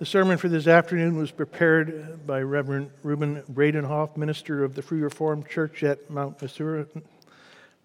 The 0.00 0.06
sermon 0.06 0.38
for 0.38 0.48
this 0.48 0.66
afternoon 0.66 1.16
was 1.16 1.30
prepared 1.30 2.26
by 2.26 2.42
Reverend 2.42 2.90
Reuben 3.04 3.44
Bredenhof, 3.52 4.16
minister 4.16 4.64
of 4.64 4.74
the 4.74 4.82
Free 4.82 5.00
Reformed 5.00 5.48
Church 5.48 5.84
at 5.84 6.10
Mount 6.10 6.40
Nasura, 6.40 6.88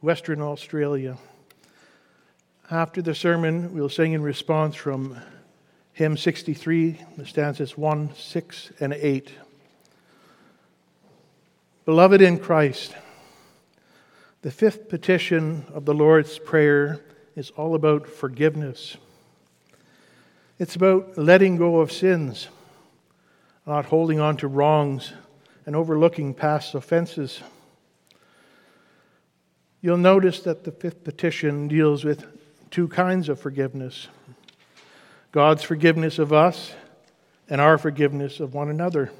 Western 0.01 0.41
Australia. 0.41 1.19
After 2.71 3.03
the 3.03 3.13
sermon, 3.13 3.75
we'll 3.75 3.89
sing 3.89 4.13
in 4.13 4.23
response 4.23 4.75
from 4.75 5.17
hymn 5.93 6.17
63, 6.17 6.99
the 7.15 7.27
stanzas 7.27 7.77
1, 7.77 8.15
6, 8.15 8.71
and 8.79 8.93
8. 8.93 9.31
Beloved 11.85 12.21
in 12.21 12.39
Christ, 12.39 12.95
the 14.41 14.49
fifth 14.49 14.89
petition 14.89 15.63
of 15.75 15.85
the 15.85 15.93
Lord's 15.93 16.39
Prayer 16.39 17.01
is 17.35 17.51
all 17.51 17.75
about 17.75 18.07
forgiveness. 18.07 18.97
It's 20.59 20.75
about 20.75 21.17
letting 21.17 21.55
go 21.55 21.79
of 21.79 21.89
sins, 21.89 22.49
not 23.65 23.85
holding 23.85 24.19
on 24.19 24.35
to 24.37 24.47
wrongs, 24.49 25.13
and 25.65 25.73
overlooking 25.73 26.33
past 26.33 26.75
offenses. 26.75 27.41
You'll 29.81 29.95
notice 29.95 30.41
that 30.41 30.65
the 30.65 30.73
fifth 30.73 31.05
petition 31.05 31.69
deals 31.69 32.03
with 32.03 32.25
two 32.71 32.89
kinds 32.89 33.29
of 33.29 33.39
forgiveness 33.39 34.09
God's 35.31 35.63
forgiveness 35.63 36.19
of 36.19 36.33
us 36.33 36.73
and 37.47 37.61
our 37.61 37.77
forgiveness 37.77 38.41
of 38.41 38.53
one 38.53 38.67
another. 38.67 39.11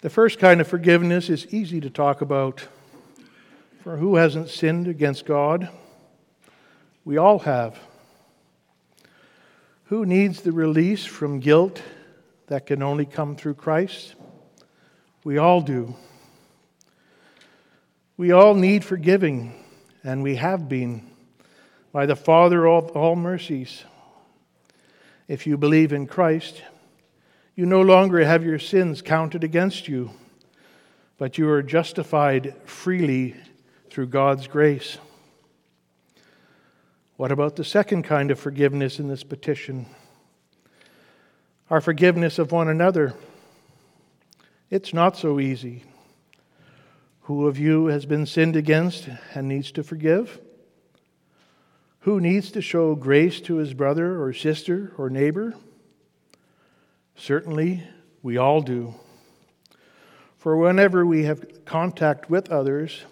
The 0.00 0.10
first 0.10 0.38
kind 0.38 0.60
of 0.60 0.66
forgiveness 0.66 1.28
is 1.28 1.46
easy 1.54 1.80
to 1.80 1.90
talk 1.90 2.20
about. 2.22 2.66
For 3.84 3.98
who 3.98 4.16
hasn't 4.16 4.48
sinned 4.48 4.88
against 4.88 5.26
God? 5.26 5.68
We 7.04 7.18
all 7.18 7.40
have. 7.40 7.78
Who 9.88 10.04
needs 10.04 10.42
the 10.42 10.52
release 10.52 11.06
from 11.06 11.40
guilt 11.40 11.82
that 12.48 12.66
can 12.66 12.82
only 12.82 13.06
come 13.06 13.36
through 13.36 13.54
Christ? 13.54 14.16
We 15.24 15.38
all 15.38 15.62
do. 15.62 15.94
We 18.18 18.32
all 18.32 18.54
need 18.54 18.84
forgiving, 18.84 19.54
and 20.04 20.22
we 20.22 20.36
have 20.36 20.68
been 20.68 21.08
by 21.90 22.04
the 22.04 22.16
Father 22.16 22.68
of 22.68 22.90
all 22.90 23.16
mercies. 23.16 23.84
If 25.26 25.46
you 25.46 25.56
believe 25.56 25.94
in 25.94 26.06
Christ, 26.06 26.62
you 27.54 27.64
no 27.64 27.80
longer 27.80 28.22
have 28.22 28.44
your 28.44 28.58
sins 28.58 29.00
counted 29.00 29.42
against 29.42 29.88
you, 29.88 30.10
but 31.16 31.38
you 31.38 31.48
are 31.48 31.62
justified 31.62 32.54
freely 32.66 33.36
through 33.88 34.08
God's 34.08 34.48
grace. 34.48 34.98
What 37.18 37.32
about 37.32 37.56
the 37.56 37.64
second 37.64 38.04
kind 38.04 38.30
of 38.30 38.38
forgiveness 38.38 39.00
in 39.00 39.08
this 39.08 39.24
petition? 39.24 39.86
Our 41.68 41.80
forgiveness 41.80 42.38
of 42.38 42.52
one 42.52 42.68
another. 42.68 43.12
It's 44.70 44.94
not 44.94 45.16
so 45.16 45.40
easy. 45.40 45.82
Who 47.22 47.48
of 47.48 47.58
you 47.58 47.86
has 47.86 48.06
been 48.06 48.24
sinned 48.24 48.54
against 48.54 49.08
and 49.34 49.48
needs 49.48 49.72
to 49.72 49.82
forgive? 49.82 50.38
Who 52.02 52.20
needs 52.20 52.52
to 52.52 52.62
show 52.62 52.94
grace 52.94 53.40
to 53.40 53.56
his 53.56 53.74
brother 53.74 54.22
or 54.22 54.32
sister 54.32 54.92
or 54.96 55.10
neighbor? 55.10 55.56
Certainly, 57.16 57.82
we 58.22 58.36
all 58.36 58.60
do. 58.60 58.94
For 60.36 60.56
whenever 60.56 61.04
we 61.04 61.24
have 61.24 61.64
contact 61.64 62.30
with 62.30 62.52
others, 62.52 63.02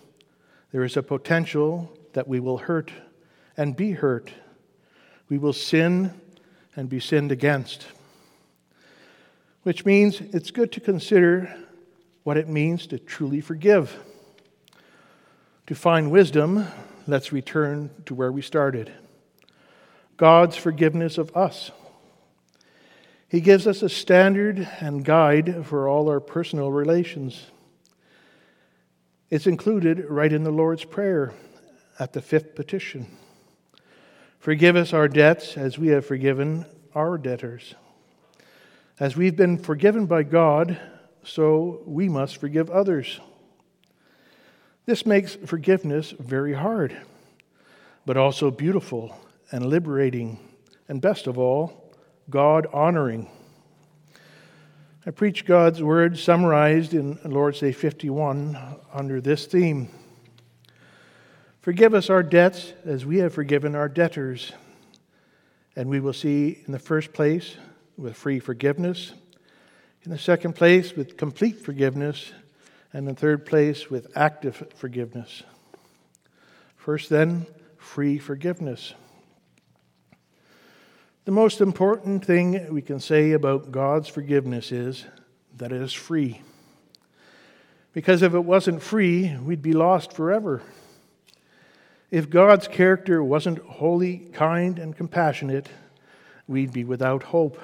there 0.70 0.84
is 0.84 0.96
a 0.96 1.02
potential 1.02 1.92
that 2.12 2.28
we 2.28 2.38
will 2.38 2.58
hurt 2.58 2.92
and 3.56 3.76
be 3.76 3.92
hurt. 3.92 4.32
We 5.28 5.38
will 5.38 5.52
sin 5.52 6.12
and 6.76 6.88
be 6.88 7.00
sinned 7.00 7.32
against. 7.32 7.86
Which 9.62 9.84
means 9.84 10.20
it's 10.20 10.50
good 10.50 10.72
to 10.72 10.80
consider 10.80 11.54
what 12.22 12.36
it 12.36 12.48
means 12.48 12.86
to 12.88 12.98
truly 12.98 13.40
forgive. 13.40 13.96
To 15.66 15.74
find 15.74 16.10
wisdom, 16.10 16.66
let's 17.06 17.32
return 17.32 17.90
to 18.06 18.14
where 18.14 18.30
we 18.30 18.42
started 18.42 18.92
God's 20.16 20.56
forgiveness 20.56 21.18
of 21.18 21.36
us. 21.36 21.70
He 23.28 23.40
gives 23.40 23.66
us 23.66 23.82
a 23.82 23.88
standard 23.88 24.68
and 24.80 25.04
guide 25.04 25.66
for 25.66 25.88
all 25.88 26.08
our 26.08 26.20
personal 26.20 26.70
relations. 26.70 27.50
It's 29.28 29.46
included 29.46 30.04
right 30.08 30.32
in 30.32 30.44
the 30.44 30.52
Lord's 30.52 30.84
Prayer 30.84 31.34
at 31.98 32.12
the 32.12 32.22
fifth 32.22 32.54
petition. 32.54 33.08
Forgive 34.46 34.76
us 34.76 34.92
our 34.92 35.08
debts 35.08 35.56
as 35.56 35.76
we 35.76 35.88
have 35.88 36.06
forgiven 36.06 36.66
our 36.94 37.18
debtors. 37.18 37.74
As 39.00 39.16
we've 39.16 39.34
been 39.34 39.58
forgiven 39.58 40.06
by 40.06 40.22
God, 40.22 40.78
so 41.24 41.82
we 41.84 42.08
must 42.08 42.36
forgive 42.36 42.70
others. 42.70 43.18
This 44.84 45.04
makes 45.04 45.34
forgiveness 45.34 46.14
very 46.20 46.52
hard, 46.52 46.96
but 48.06 48.16
also 48.16 48.52
beautiful 48.52 49.16
and 49.50 49.66
liberating, 49.66 50.38
and 50.88 51.02
best 51.02 51.26
of 51.26 51.38
all, 51.38 51.92
God 52.30 52.68
honoring. 52.72 53.28
I 55.04 55.10
preach 55.10 55.44
God's 55.44 55.82
word 55.82 56.16
summarized 56.16 56.94
in 56.94 57.18
Lord's 57.24 57.58
Day 57.58 57.72
51 57.72 58.56
under 58.94 59.20
this 59.20 59.46
theme. 59.46 59.88
Forgive 61.66 61.94
us 61.94 62.10
our 62.10 62.22
debts 62.22 62.74
as 62.84 63.04
we 63.04 63.18
have 63.18 63.34
forgiven 63.34 63.74
our 63.74 63.88
debtors. 63.88 64.52
And 65.74 65.90
we 65.90 65.98
will 65.98 66.12
see 66.12 66.62
in 66.64 66.70
the 66.70 66.78
first 66.78 67.12
place 67.12 67.56
with 67.96 68.14
free 68.14 68.38
forgiveness, 68.38 69.14
in 70.04 70.12
the 70.12 70.16
second 70.16 70.52
place 70.52 70.94
with 70.94 71.16
complete 71.16 71.58
forgiveness, 71.58 72.30
and 72.92 73.08
in 73.08 73.14
the 73.16 73.20
third 73.20 73.44
place 73.44 73.90
with 73.90 74.06
active 74.14 74.64
forgiveness. 74.76 75.42
First, 76.76 77.10
then, 77.10 77.48
free 77.78 78.20
forgiveness. 78.20 78.94
The 81.24 81.32
most 81.32 81.60
important 81.60 82.24
thing 82.24 82.72
we 82.72 82.80
can 82.80 83.00
say 83.00 83.32
about 83.32 83.72
God's 83.72 84.06
forgiveness 84.06 84.70
is 84.70 85.04
that 85.56 85.72
it 85.72 85.82
is 85.82 85.92
free. 85.92 86.42
Because 87.92 88.22
if 88.22 88.34
it 88.34 88.44
wasn't 88.44 88.84
free, 88.84 89.36
we'd 89.42 89.62
be 89.62 89.72
lost 89.72 90.12
forever. 90.12 90.62
If 92.10 92.30
God's 92.30 92.68
character 92.68 93.22
wasn't 93.22 93.58
holy, 93.58 94.18
kind, 94.32 94.78
and 94.78 94.96
compassionate, 94.96 95.68
we'd 96.46 96.72
be 96.72 96.84
without 96.84 97.24
hope. 97.24 97.60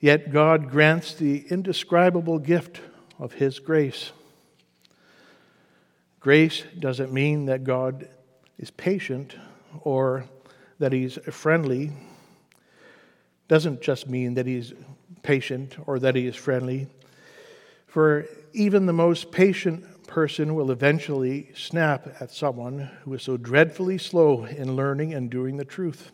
Yet 0.00 0.32
God 0.32 0.70
grants 0.70 1.14
the 1.14 1.44
indescribable 1.48 2.38
gift 2.38 2.80
of 3.18 3.34
His 3.34 3.60
grace. 3.60 4.12
Grace 6.20 6.64
doesn't 6.78 7.12
mean 7.12 7.46
that 7.46 7.62
God 7.62 8.08
is 8.58 8.70
patient 8.70 9.36
or 9.82 10.24
that 10.80 10.92
He's 10.92 11.18
friendly. 11.30 11.92
Doesn't 13.46 13.80
just 13.80 14.08
mean 14.08 14.34
that 14.34 14.46
He's 14.46 14.72
patient 15.22 15.76
or 15.86 16.00
that 16.00 16.16
He 16.16 16.26
is 16.26 16.36
friendly. 16.36 16.88
For 17.86 18.26
even 18.52 18.86
the 18.86 18.92
most 18.92 19.30
patient 19.30 19.84
person 20.08 20.54
will 20.54 20.72
eventually 20.72 21.50
snap 21.54 22.16
at 22.20 22.32
someone 22.32 22.90
who 23.02 23.14
is 23.14 23.22
so 23.22 23.36
dreadfully 23.36 23.98
slow 23.98 24.44
in 24.44 24.74
learning 24.74 25.14
and 25.14 25.30
doing 25.30 25.56
the 25.56 25.64
truth. 25.64 26.10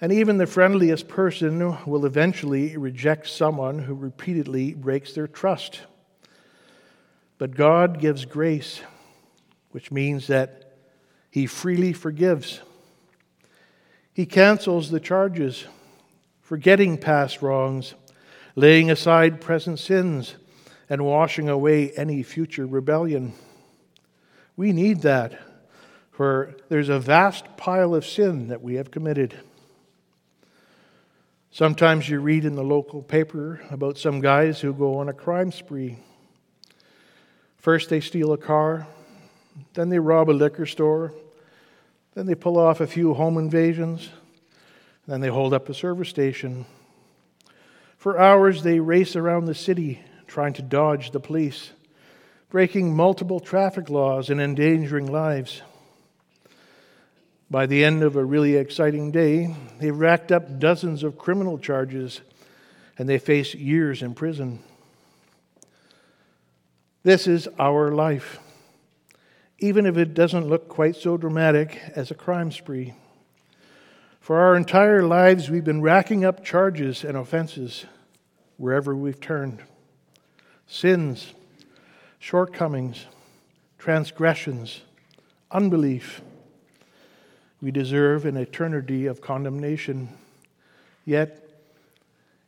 And 0.00 0.12
even 0.12 0.38
the 0.38 0.46
friendliest 0.46 1.08
person 1.08 1.76
will 1.84 2.06
eventually 2.06 2.76
reject 2.76 3.28
someone 3.28 3.80
who 3.80 3.94
repeatedly 3.94 4.72
breaks 4.72 5.12
their 5.12 5.26
trust. 5.26 5.80
But 7.36 7.54
God 7.54 8.00
gives 8.00 8.24
grace, 8.24 8.80
which 9.72 9.90
means 9.90 10.28
that 10.28 10.78
He 11.30 11.46
freely 11.46 11.92
forgives. 11.92 12.60
He 14.14 14.24
cancels 14.24 14.90
the 14.90 15.00
charges, 15.00 15.66
forgetting 16.40 16.96
past 16.96 17.42
wrongs, 17.42 17.94
laying 18.54 18.90
aside 18.90 19.40
present 19.40 19.78
sins 19.78 20.36
and 20.88 21.04
washing 21.04 21.48
away 21.48 21.90
any 21.92 22.22
future 22.22 22.66
rebellion. 22.66 23.32
We 24.56 24.72
need 24.72 25.02
that, 25.02 25.38
for 26.10 26.54
there's 26.68 26.88
a 26.88 26.98
vast 26.98 27.56
pile 27.56 27.94
of 27.94 28.06
sin 28.06 28.48
that 28.48 28.62
we 28.62 28.74
have 28.74 28.90
committed. 28.90 29.34
Sometimes 31.50 32.08
you 32.08 32.20
read 32.20 32.44
in 32.44 32.54
the 32.54 32.62
local 32.62 33.02
paper 33.02 33.60
about 33.70 33.98
some 33.98 34.20
guys 34.20 34.60
who 34.60 34.74
go 34.74 34.98
on 34.98 35.08
a 35.08 35.14
crime 35.14 35.50
spree. 35.50 35.98
First, 37.56 37.88
they 37.88 38.00
steal 38.00 38.32
a 38.32 38.38
car, 38.38 38.86
then, 39.74 39.88
they 39.88 39.98
rob 39.98 40.28
a 40.28 40.32
liquor 40.32 40.66
store, 40.66 41.14
then, 42.14 42.26
they 42.26 42.34
pull 42.34 42.58
off 42.58 42.80
a 42.80 42.86
few 42.86 43.14
home 43.14 43.38
invasions, 43.38 44.10
then, 45.06 45.20
they 45.20 45.28
hold 45.28 45.52
up 45.52 45.68
a 45.68 45.74
service 45.74 46.08
station. 46.08 46.66
For 47.96 48.20
hours, 48.20 48.62
they 48.62 48.78
race 48.78 49.16
around 49.16 49.46
the 49.46 49.54
city 49.54 50.02
trying 50.26 50.52
to 50.54 50.62
dodge 50.62 51.10
the 51.10 51.20
police, 51.20 51.70
breaking 52.50 52.94
multiple 52.94 53.40
traffic 53.40 53.90
laws 53.90 54.30
and 54.30 54.40
endangering 54.40 55.06
lives. 55.06 55.62
By 57.50 57.66
the 57.66 57.84
end 57.84 58.02
of 58.02 58.16
a 58.16 58.24
really 58.24 58.56
exciting 58.56 59.12
day, 59.12 59.54
they 59.78 59.90
racked 59.90 60.32
up 60.32 60.58
dozens 60.58 61.04
of 61.04 61.18
criminal 61.18 61.58
charges 61.58 62.20
and 62.98 63.08
they 63.08 63.18
face 63.18 63.54
years 63.54 64.02
in 64.02 64.14
prison. 64.14 64.60
This 67.04 67.28
is 67.28 67.46
our 67.58 67.92
life, 67.92 68.40
even 69.58 69.86
if 69.86 69.96
it 69.96 70.14
doesn't 70.14 70.48
look 70.48 70.68
quite 70.68 70.96
so 70.96 71.16
dramatic 71.16 71.80
as 71.94 72.10
a 72.10 72.16
crime 72.16 72.50
spree. 72.50 72.94
For 74.20 74.40
our 74.40 74.56
entire 74.56 75.04
lives, 75.04 75.48
we've 75.48 75.62
been 75.62 75.82
racking 75.82 76.24
up 76.24 76.44
charges 76.44 77.04
and 77.04 77.16
offenses 77.16 77.84
wherever 78.56 78.96
we've 78.96 79.20
turned 79.20 79.62
sins, 80.66 81.32
shortcomings, 82.18 83.06
transgressions, 83.78 84.82
unbelief. 85.50 86.20
We 87.60 87.70
deserve 87.70 88.26
an 88.26 88.36
eternity 88.36 89.06
of 89.06 89.20
condemnation, 89.20 90.08
yet 91.04 91.42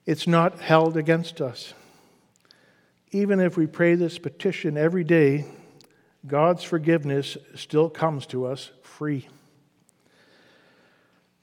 it's 0.04 0.26
not 0.26 0.60
held 0.60 0.96
against 0.96 1.40
us. 1.40 1.74
Even 3.10 3.40
if 3.40 3.56
we 3.56 3.66
pray 3.66 3.94
this 3.94 4.18
petition 4.18 4.76
every 4.76 5.04
day, 5.04 5.46
God's 6.26 6.64
forgiveness 6.64 7.36
still 7.54 7.88
comes 7.88 8.26
to 8.26 8.46
us 8.46 8.70
free. 8.82 9.28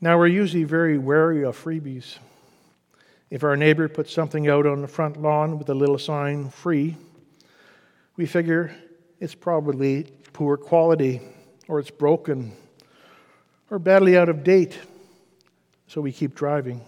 Now, 0.02 0.18
we're 0.18 0.28
usually 0.28 0.66
very 0.66 0.98
wary 0.98 1.44
of 1.44 1.62
freebies. 1.62 2.18
If 3.30 3.44
our 3.44 3.58
neighbor 3.58 3.88
puts 3.88 4.14
something 4.14 4.48
out 4.48 4.66
on 4.66 4.82
the 4.82 4.88
front 4.88 5.22
lawn 5.22 5.58
with 5.58 5.70
a 5.70 5.74
little 5.74 5.98
sign, 5.98 6.50
free, 6.50 6.96
we 8.16 8.26
figure 8.26 8.76
it's 9.20 9.36
probably 9.36 10.08
poor 10.34 10.58
quality, 10.58 11.22
or 11.68 11.80
it's 11.80 11.90
broken, 11.90 12.52
or 13.72 13.80
badly 13.80 14.18
out 14.18 14.30
of 14.30 14.44
date, 14.44 14.78
so 15.88 16.02
we 16.02 16.12
keep 16.12 16.36
driving. 16.36 16.82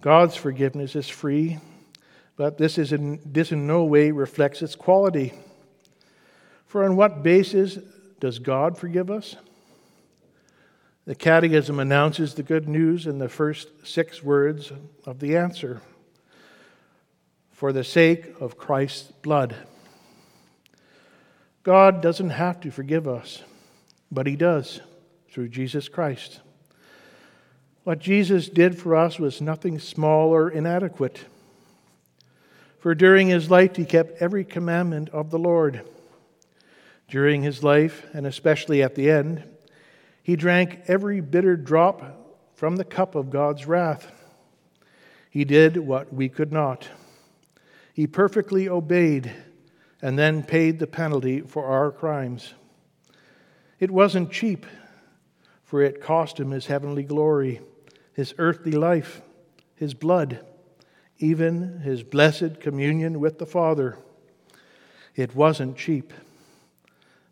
God's 0.00 0.36
forgiveness 0.36 0.94
is 0.94 1.08
free, 1.08 1.58
but 2.36 2.58
this, 2.58 2.78
is 2.78 2.92
in, 2.92 3.20
this 3.24 3.50
in 3.50 3.66
no 3.66 3.84
way 3.84 4.10
reflects 4.10 4.62
its 4.62 4.76
quality. 4.76 5.32
For 6.66 6.84
on 6.84 6.96
what 6.96 7.22
basis 7.22 7.78
does 8.20 8.38
God 8.38 8.78
forgive 8.78 9.10
us? 9.10 9.36
The 11.06 11.14
Catechism 11.14 11.78
announces 11.78 12.34
the 12.34 12.42
good 12.42 12.68
news 12.68 13.06
in 13.06 13.18
the 13.18 13.28
first 13.28 13.86
six 13.86 14.24
words 14.24 14.72
of 15.04 15.20
the 15.20 15.36
answer 15.36 15.80
for 17.52 17.72
the 17.72 17.84
sake 17.84 18.34
of 18.40 18.58
Christ's 18.58 19.12
blood. 19.12 19.54
God 21.62 22.02
doesn't 22.02 22.30
have 22.30 22.60
to 22.62 22.72
forgive 22.72 23.06
us, 23.06 23.44
but 24.10 24.26
He 24.26 24.34
does 24.34 24.80
through 25.30 25.48
Jesus 25.48 25.88
Christ. 25.88 26.40
What 27.84 28.00
Jesus 28.00 28.48
did 28.48 28.76
for 28.76 28.96
us 28.96 29.20
was 29.20 29.40
nothing 29.40 29.78
small 29.78 30.30
or 30.30 30.50
inadequate. 30.50 31.24
For 32.80 32.96
during 32.96 33.28
His 33.28 33.48
life, 33.48 33.76
He 33.76 33.84
kept 33.84 34.20
every 34.20 34.44
commandment 34.44 35.10
of 35.10 35.30
the 35.30 35.38
Lord. 35.38 35.82
During 37.08 37.42
His 37.42 37.62
life, 37.62 38.04
and 38.12 38.26
especially 38.26 38.82
at 38.82 38.96
the 38.96 39.08
end, 39.08 39.44
he 40.26 40.34
drank 40.34 40.80
every 40.88 41.20
bitter 41.20 41.56
drop 41.56 42.50
from 42.56 42.74
the 42.74 42.84
cup 42.84 43.14
of 43.14 43.30
God's 43.30 43.68
wrath. 43.68 44.10
He 45.30 45.44
did 45.44 45.76
what 45.76 46.12
we 46.12 46.28
could 46.28 46.52
not. 46.52 46.88
He 47.94 48.08
perfectly 48.08 48.68
obeyed 48.68 49.32
and 50.02 50.18
then 50.18 50.42
paid 50.42 50.80
the 50.80 50.88
penalty 50.88 51.42
for 51.42 51.66
our 51.66 51.92
crimes. 51.92 52.54
It 53.78 53.92
wasn't 53.92 54.32
cheap, 54.32 54.66
for 55.62 55.80
it 55.80 56.02
cost 56.02 56.40
him 56.40 56.50
his 56.50 56.66
heavenly 56.66 57.04
glory, 57.04 57.60
his 58.12 58.34
earthly 58.36 58.72
life, 58.72 59.22
his 59.76 59.94
blood, 59.94 60.44
even 61.18 61.82
his 61.82 62.02
blessed 62.02 62.58
communion 62.58 63.20
with 63.20 63.38
the 63.38 63.46
Father. 63.46 63.96
It 65.14 65.36
wasn't 65.36 65.76
cheap, 65.76 66.12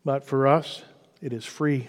but 0.05 0.25
for 0.25 0.47
us, 0.47 0.85
it 1.21 1.33
is 1.33 1.45
free. 1.45 1.89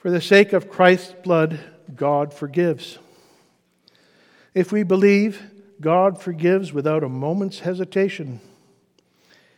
For 0.00 0.10
the 0.10 0.22
sake 0.22 0.54
of 0.54 0.70
Christ's 0.70 1.14
blood, 1.22 1.60
God 1.94 2.32
forgives. 2.32 2.98
If 4.54 4.72
we 4.72 4.82
believe, 4.82 5.42
God 5.78 6.18
forgives 6.18 6.72
without 6.72 7.04
a 7.04 7.08
moment's 7.10 7.60
hesitation. 7.60 8.40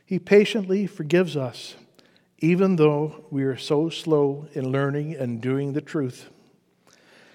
He 0.04 0.18
patiently 0.18 0.88
forgives 0.88 1.36
us, 1.36 1.76
even 2.40 2.74
though 2.74 3.24
we 3.30 3.44
are 3.44 3.56
so 3.56 3.88
slow 3.88 4.48
in 4.52 4.72
learning 4.72 5.14
and 5.14 5.40
doing 5.40 5.74
the 5.74 5.80
truth. 5.80 6.28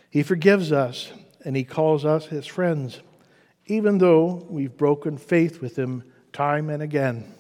He 0.09 0.21
forgives 0.21 0.73
us, 0.73 1.13
and 1.45 1.55
He 1.55 1.63
calls 1.63 2.03
us 2.03 2.25
His 2.25 2.45
friends, 2.45 2.99
even 3.67 3.99
though 3.99 4.45
we've 4.49 4.75
broken 4.75 5.17
faith 5.17 5.61
with 5.61 5.79
Him 5.79 6.03
time 6.33 6.69
and 6.69 6.83
again. 6.83 7.33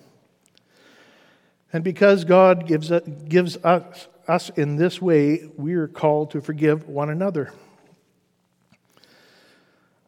And 1.73 1.83
because 1.83 2.23
God 2.23 2.67
gives, 2.67 2.89
gives 3.27 3.57
us 3.57 4.07
us 4.27 4.49
in 4.49 4.75
this 4.75 5.01
way, 5.01 5.49
we 5.55 5.73
are 5.75 5.87
called 5.87 6.31
to 6.31 6.41
forgive 6.41 6.87
one 6.87 7.09
another. 7.09 7.53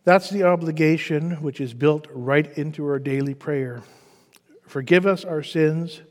That's 0.04 0.30
the 0.30 0.44
obligation 0.44 1.42
which 1.42 1.62
is 1.62 1.74
built 1.74 2.08
right 2.12 2.58
into 2.58 2.86
our 2.88 3.00
daily 3.00 3.34
prayer. 3.34 3.84
Forgive 4.66 5.06
us 5.06 5.26
our 5.26 5.44
sins, 5.44 6.02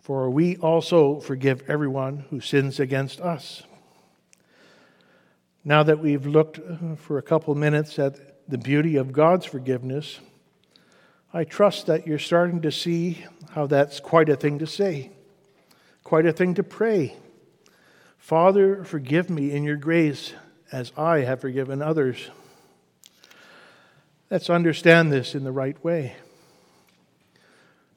for 0.00 0.30
we 0.30 0.56
also 0.56 1.20
forgive 1.20 1.68
everyone 1.68 2.24
who 2.30 2.40
sins 2.40 2.80
against 2.80 3.20
us. 3.20 3.62
Now 5.64 5.82
that 5.82 5.98
we've 5.98 6.26
looked 6.26 6.60
for 6.96 7.18
a 7.18 7.22
couple 7.22 7.54
minutes 7.54 7.98
at 7.98 8.48
the 8.48 8.58
beauty 8.58 8.96
of 8.96 9.12
God's 9.12 9.46
forgiveness, 9.46 10.20
I 11.32 11.44
trust 11.44 11.86
that 11.86 12.06
you're 12.06 12.18
starting 12.18 12.62
to 12.62 12.72
see 12.72 13.24
how 13.50 13.66
that's 13.66 14.00
quite 14.00 14.28
a 14.28 14.36
thing 14.36 14.58
to 14.60 14.66
say 14.66 15.10
quite 16.08 16.24
a 16.24 16.32
thing 16.32 16.54
to 16.54 16.62
pray. 16.62 17.14
Father, 18.16 18.82
forgive 18.82 19.28
me 19.28 19.50
in 19.50 19.62
your 19.62 19.76
grace 19.76 20.32
as 20.72 20.90
I 20.96 21.18
have 21.18 21.42
forgiven 21.42 21.82
others. 21.82 22.30
Let's 24.30 24.48
understand 24.48 25.12
this 25.12 25.34
in 25.34 25.44
the 25.44 25.52
right 25.52 25.76
way. 25.84 26.16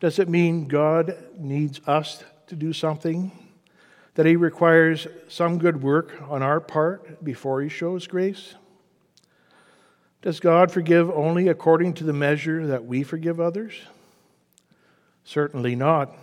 Does 0.02 0.20
it 0.20 0.28
mean 0.28 0.68
God 0.68 1.16
needs 1.38 1.80
us 1.88 2.22
to 2.48 2.56
do 2.58 2.74
something? 2.74 3.32
That 4.16 4.26
He 4.26 4.36
requires 4.36 5.08
some 5.30 5.58
good 5.58 5.82
work 5.82 6.12
on 6.28 6.44
our 6.44 6.60
part 6.60 7.24
before 7.24 7.62
He 7.62 7.70
shows 7.70 8.08
grace? 8.08 8.56
Does 10.22 10.42
God 10.42 10.70
forgive 10.70 11.10
only 11.10 11.48
according 11.48 11.94
to 11.94 12.04
the 12.04 12.12
measure 12.12 12.68
that 12.68 12.84
we 12.84 13.04
forgive 13.04 13.40
others? 13.40 13.74
Certainly 15.24 15.78
not 15.78 16.14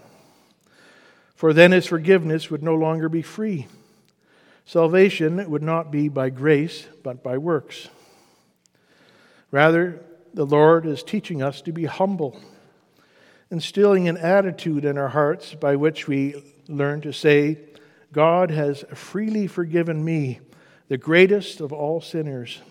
for 1.39 1.53
then 1.53 1.71
his 1.71 1.87
forgiveness 1.87 2.51
would 2.51 2.65
no 2.65 2.75
longer 2.75 3.09
be 3.09 3.23
free. 3.23 3.69
Salvation 4.65 5.49
would 5.49 5.63
not 5.63 5.93
be 5.93 6.09
by 6.09 6.31
grace, 6.31 6.89
but 7.05 7.23
by 7.23 7.39
works. 7.39 7.87
Rather, 9.53 10.05
the 10.35 10.45
Lord 10.45 10.85
is 10.85 11.05
teaching 11.05 11.41
us 11.41 11.63
to 11.63 11.71
be 11.71 11.85
humble, 11.85 12.41
instilling 13.53 14.09
an 14.09 14.17
attitude 14.17 14.85
in 14.85 14.99
our 14.99 15.11
hearts 15.11 15.55
by 15.55 15.77
which 15.77 16.09
we 16.09 16.43
learn 16.67 17.03
to 17.03 17.13
say, 17.13 17.61
God 18.13 18.51
has 18.51 18.85
freely 18.93 19.47
forgiven 19.47 20.05
me, 20.05 20.41
the 20.89 20.99
greatest 20.99 21.61
of 21.61 21.73
all 21.73 22.01
sinners, 22.01 22.63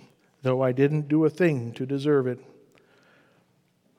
though 0.42 0.62
I 0.62 0.74
didn't 0.74 1.08
do 1.08 1.24
a 1.24 1.30
thing 1.30 1.72
to 1.76 1.86
deserve 1.86 2.28
it. 2.28 2.44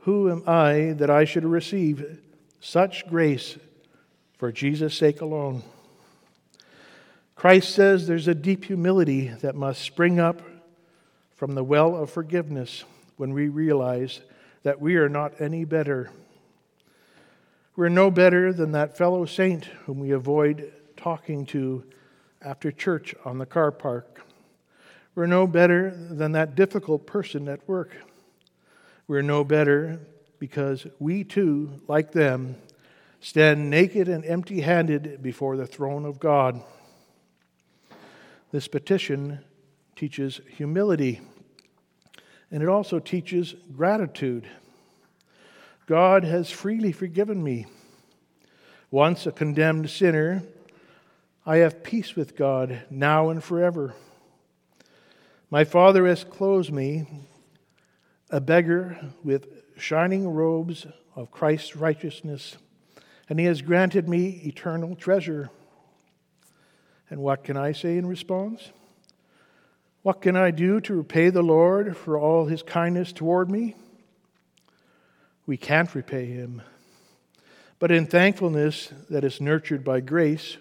Who 0.01 0.31
am 0.31 0.43
I 0.47 0.93
that 0.99 1.09
I 1.09 1.25
should 1.25 1.47
receive 1.47 2.21
such 2.61 3.09
grace 3.09 3.57
for 4.38 4.52
Jesus' 4.52 4.97
sake 4.97 5.21
alone. 5.21 5.62
Christ 7.35 7.75
says 7.75 8.07
there's 8.07 8.28
a 8.28 8.35
deep 8.35 8.64
humility 8.64 9.28
that 9.28 9.54
must 9.54 9.83
spring 9.83 10.18
up 10.18 10.40
from 11.35 11.54
the 11.54 11.62
well 11.62 11.95
of 11.95 12.11
forgiveness 12.11 12.85
when 13.16 13.33
we 13.33 13.49
realize 13.49 14.21
that 14.62 14.80
we 14.80 14.97
are 14.97 15.09
not 15.09 15.40
any 15.40 15.64
better. 15.64 16.11
We're 17.76 17.88
no 17.88 18.11
better 18.11 18.52
than 18.52 18.73
that 18.73 18.97
fellow 18.97 19.25
saint 19.25 19.66
whom 19.87 20.00
we 20.00 20.12
avoid 20.12 20.73
talking 20.97 21.47
to 21.47 21.85
after 22.42 22.73
church 22.73 23.14
on 23.25 23.38
the 23.38 23.47
car 23.47 23.71
park. 23.71 24.23
We're 25.14 25.26
no 25.26 25.47
better 25.47 25.90
than 25.90 26.33
that 26.33 26.54
difficult 26.54 27.07
person 27.07 27.49
at 27.49 27.68
work. 27.68 27.97
We're 29.09 29.23
no 29.23 29.42
better 29.42 30.00
because 30.38 30.87
we 30.99 31.25
too, 31.25 31.80
like 31.88 32.12
them, 32.12 32.57
stand 33.21 33.71
naked 33.71 34.09
and 34.09 34.25
empty 34.25 34.61
handed 34.61 35.23
before 35.23 35.57
the 35.57 35.67
throne 35.67 36.05
of 36.05 36.19
God. 36.19 36.61
This 38.53 38.69
petition 38.69 39.41
teaches 39.97 40.41
humility, 40.57 41.21
and 42.51 42.63
it 42.63 42.69
also 42.69 42.99
teaches 42.99 43.55
gratitude. 43.77 44.49
God 45.87 46.25
has 46.25 46.51
freely 46.51 46.93
forgiven 46.93 47.43
me. 47.43 47.67
Once 48.91 49.27
a 49.27 49.33
condemned 49.33 49.91
sinner, 49.91 50.43
I 51.45 51.59
have 51.59 51.83
peace 51.83 52.15
with 52.15 52.37
God 52.37 52.83
now 52.91 53.29
and 53.31 53.43
forever. 53.43 53.95
My 55.51 55.65
Father 55.65 56.07
has 56.07 56.25
clothed 56.25 56.73
me, 56.73 57.07
a 58.31 58.41
beggar, 58.41 58.99
with 59.25 59.47
shining 59.79 60.29
robes 60.29 60.87
of 61.17 61.31
Christ's 61.31 61.75
righteousness, 61.75 62.57
and 63.29 63.39
he 63.39 63.47
has 63.47 63.63
granted 63.63 64.09
me 64.09 64.41
eternal 64.45 64.95
treasure. 64.97 65.51
And 67.11 67.21
what 67.21 67.45
can 67.45 67.57
I 67.57 67.73
say 67.73 67.97
in 67.97 68.07
response? 68.07 68.71
What 70.03 70.23
can 70.23 70.37
I 70.37 70.51
do 70.51 70.81
to 70.83 70.95
repay 70.95 71.31
the 71.31 71.43
Lord 71.43 71.97
for 71.97 72.19
all 72.19 72.47
his 72.47 72.63
kindness 72.63 73.13
toward 73.13 73.51
me? 73.51 73.75
We 75.47 75.57
can't 75.57 75.95
repay 75.95 76.27
him. 76.27 76.63
But 77.79 77.91
in 77.91 78.07
thankfulness 78.07 78.93
that 79.09 79.25
is 79.25 79.41
nurtured 79.41 79.85
by 79.85 80.01
grace, 80.01 80.57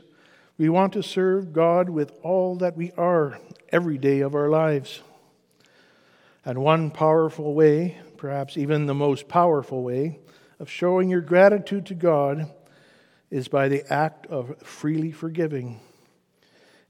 we 0.58 0.70
want 0.70 0.94
to 0.94 1.04
serve 1.04 1.54
God 1.54 1.90
with 1.90 2.12
all 2.24 2.56
that 2.58 2.76
we 2.76 2.92
are 2.98 3.40
every 3.70 3.98
day 3.98 4.22
of 4.22 4.36
our 4.36 4.50
lives. 4.50 5.02
And 6.44 6.60
one 6.60 6.92
powerful 6.92 7.54
way, 7.54 7.98
perhaps 8.18 8.58
even 8.58 8.86
the 8.86 8.94
most 8.94 9.28
powerful 9.28 9.84
way, 9.84 10.20
of 10.60 10.70
showing 10.70 11.10
your 11.10 11.22
gratitude 11.22 11.86
to 11.88 11.94
God 11.94 12.52
is 13.30 13.48
by 13.48 13.68
the 13.68 13.92
act 13.92 14.26
of 14.28 14.58
freely 14.62 15.12
forgiving. 15.12 15.80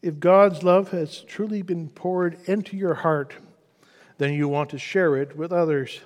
If 0.02 0.20
God's 0.20 0.64
love 0.64 0.92
has 0.92 1.22
truly 1.22 1.62
been 1.62 1.90
poured 1.90 2.38
into 2.46 2.78
your 2.78 2.94
heart, 2.94 3.34
then 4.18 4.34
you 4.34 4.48
want 4.48 4.70
to 4.70 4.78
share 4.78 5.16
it 5.18 5.36
with 5.36 5.52
others. 5.52 6.02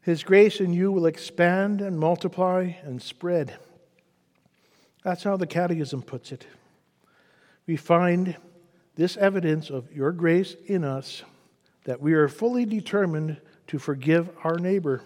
His 0.00 0.22
grace 0.22 0.60
in 0.60 0.72
you 0.72 0.92
will 0.92 1.06
expand 1.06 1.80
and 1.80 1.98
multiply 1.98 2.74
and 2.82 3.02
spread. 3.02 3.58
That's 5.02 5.24
how 5.24 5.36
the 5.36 5.46
Catechism 5.46 6.02
puts 6.02 6.32
it. 6.32 6.46
We 7.66 7.76
find 7.76 8.36
this 8.94 9.16
evidence 9.16 9.68
of 9.70 9.92
your 9.92 10.12
grace 10.12 10.54
in 10.66 10.84
us 10.84 11.22
that 11.84 12.00
we 12.00 12.14
are 12.14 12.28
fully 12.28 12.64
determined 12.64 13.40
to 13.66 13.78
forgive 13.78 14.30
our 14.44 14.58
neighbor. 14.58 15.02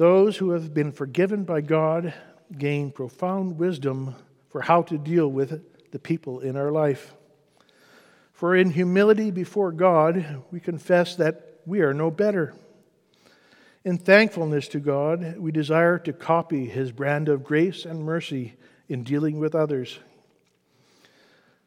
Those 0.00 0.38
who 0.38 0.52
have 0.52 0.72
been 0.72 0.92
forgiven 0.92 1.44
by 1.44 1.60
God 1.60 2.14
gain 2.56 2.90
profound 2.90 3.58
wisdom 3.58 4.14
for 4.48 4.62
how 4.62 4.80
to 4.84 4.96
deal 4.96 5.28
with 5.28 5.62
the 5.90 5.98
people 5.98 6.40
in 6.40 6.56
our 6.56 6.72
life. 6.72 7.12
For 8.32 8.56
in 8.56 8.70
humility 8.70 9.30
before 9.30 9.72
God, 9.72 10.42
we 10.50 10.58
confess 10.58 11.16
that 11.16 11.60
we 11.66 11.82
are 11.82 11.92
no 11.92 12.10
better. 12.10 12.54
In 13.84 13.98
thankfulness 13.98 14.68
to 14.68 14.80
God, 14.80 15.36
we 15.36 15.52
desire 15.52 15.98
to 15.98 16.14
copy 16.14 16.64
his 16.64 16.92
brand 16.92 17.28
of 17.28 17.44
grace 17.44 17.84
and 17.84 18.02
mercy 18.02 18.54
in 18.88 19.02
dealing 19.02 19.38
with 19.38 19.54
others. 19.54 19.98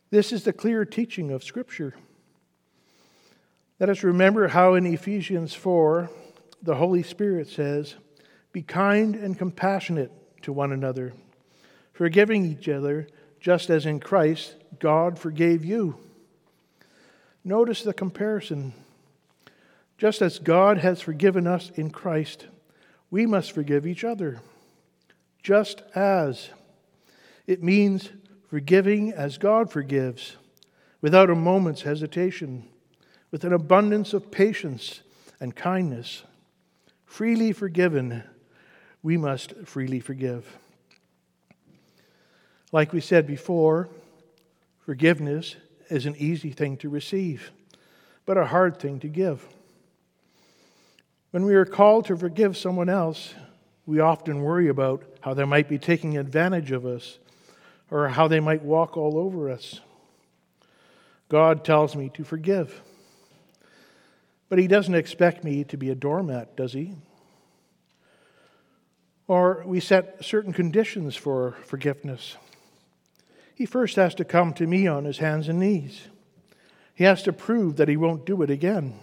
This 0.10 0.32
is 0.32 0.44
the 0.44 0.54
clear 0.54 0.86
teaching 0.86 1.30
of 1.30 1.44
Scripture. 1.44 1.94
Let 3.80 3.90
us 3.90 4.02
remember 4.02 4.48
how 4.48 4.74
in 4.74 4.88
Ephesians 4.88 5.54
4, 5.54 6.10
the 6.64 6.74
Holy 6.74 7.04
Spirit 7.04 7.48
says, 7.48 7.94
Be 8.54 8.62
kind 8.62 9.16
and 9.16 9.38
compassionate 9.38 10.12
to 10.44 10.54
one 10.54 10.72
another, 10.72 11.12
forgiving 11.92 12.46
each 12.46 12.70
other, 12.70 13.08
just 13.42 13.70
as 13.70 13.86
in 13.86 14.00
Christ 14.00 14.56
God 14.80 15.20
forgave 15.20 15.66
you. 15.66 15.98
Notice 17.44 17.84
the 17.84 17.94
comparison 17.94 18.74
just 20.04 20.22
as 20.22 20.38
God 20.38 20.80
has 20.80 21.00
forgiven 21.00 21.48
us 21.48 21.72
in 21.76 21.90
Christ, 21.90 22.48
we 23.10 23.26
must 23.26 23.54
forgive 23.54 23.88
each 23.88 24.04
other. 24.04 24.42
Just 25.42 25.82
as. 25.96 26.50
It 27.48 27.64
means 27.64 28.10
forgiving 28.50 29.14
as 29.14 29.38
God 29.38 29.72
forgives, 29.72 30.36
without 31.00 31.30
a 31.30 31.36
moment's 31.36 31.84
hesitation, 31.84 32.68
with 33.32 33.44
an 33.44 33.54
abundance 33.54 34.14
of 34.14 34.30
patience 34.30 35.00
and 35.40 35.56
kindness. 35.56 36.24
Freely 37.06 37.54
forgiven, 37.54 38.24
we 39.04 39.18
must 39.18 39.54
freely 39.66 40.00
forgive. 40.00 40.58
Like 42.72 42.94
we 42.94 43.02
said 43.02 43.28
before, 43.28 43.90
forgiveness 44.80 45.58
is 45.90 46.06
an 46.06 46.16
easy 46.18 46.52
thing 46.52 46.78
to 46.78 46.90
receive, 46.90 47.52
but 48.26 48.38
a 48.38 48.46
hard 48.46 48.80
thing 48.80 49.00
to 49.02 49.08
give. 49.08 49.46
When 51.32 51.46
we 51.46 51.54
are 51.56 51.66
called 51.66 52.06
to 52.06 52.18
forgive 52.18 52.56
someone 52.58 52.90
else, 52.90 53.36
we 53.86 54.00
often 54.00 54.42
worry 54.42 54.70
about 54.70 55.04
how 55.22 55.34
they 55.34 55.44
might 55.44 55.68
be 55.68 55.78
taking 55.78 56.18
advantage 56.18 56.72
of 56.72 56.86
us 56.86 57.20
or 57.92 58.08
how 58.08 58.28
they 58.28 58.40
might 58.40 58.64
walk 58.64 58.98
all 58.98 59.18
over 59.18 59.50
us. 59.50 59.82
God 61.30 61.66
tells 61.66 61.96
me 61.96 62.10
to 62.14 62.24
forgive. 62.24 62.82
But 64.48 64.60
He 64.60 64.68
doesn't 64.68 64.96
expect 64.96 65.44
me 65.44 65.64
to 65.66 65.78
be 65.78 65.90
a 65.90 65.96
doormat, 65.96 66.56
does 66.56 66.74
He? 66.74 66.96
Or 69.34 69.64
we 69.66 69.80
set 69.80 70.24
certain 70.24 70.54
conditions 70.54 71.16
for 71.16 71.58
forgiveness. 71.64 72.38
He 73.56 73.66
first 73.66 73.96
has 73.96 74.14
to 74.14 74.24
come 74.24 74.54
to 74.54 74.68
me 74.68 74.86
on 74.86 75.06
his 75.06 75.18
hands 75.18 75.50
and 75.50 75.58
knees. 75.58 76.04
He 76.94 77.04
has 77.06 77.24
to 77.24 77.34
prove 77.34 77.78
that 77.78 77.88
he 77.88 77.98
won't 77.98 78.28
do 78.28 78.44
it 78.44 78.52
again. 78.52 78.94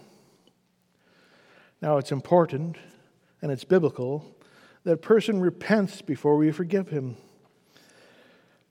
Now, 1.83 1.99
it's 1.99 2.13
important 2.13 2.77
and 3.43 3.51
it's 3.51 3.65
biblical 3.65 4.25
that 4.85 4.93
a 4.93 4.97
person 4.99 5.41
repents 5.41 6.01
before 6.01 6.37
we 6.37 6.53
forgive 6.53 6.91
him. 6.91 7.17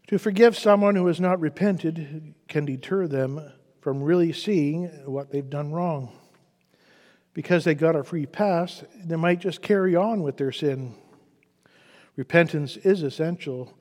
To 0.07 0.17
forgive 0.17 0.57
someone 0.57 0.95
who 0.95 1.07
has 1.07 1.19
not 1.19 1.41
repented 1.41 2.35
can 2.47 2.63
deter 2.63 3.05
them 3.05 3.51
from 3.81 4.01
really 4.01 4.31
seeing 4.31 4.85
what 5.03 5.33
they've 5.33 5.49
done 5.49 5.73
wrong. 5.73 6.13
Because 7.33 7.65
they 7.65 7.75
got 7.75 7.97
a 7.97 8.05
free 8.05 8.25
pass, 8.25 8.85
they 9.03 9.17
might 9.17 9.39
just 9.39 9.61
carry 9.61 9.93
on 9.93 10.23
with 10.23 10.37
their 10.37 10.53
sin. 10.53 10.95
Repentance 12.19 12.75
is 12.75 13.01
essential, 13.01 13.71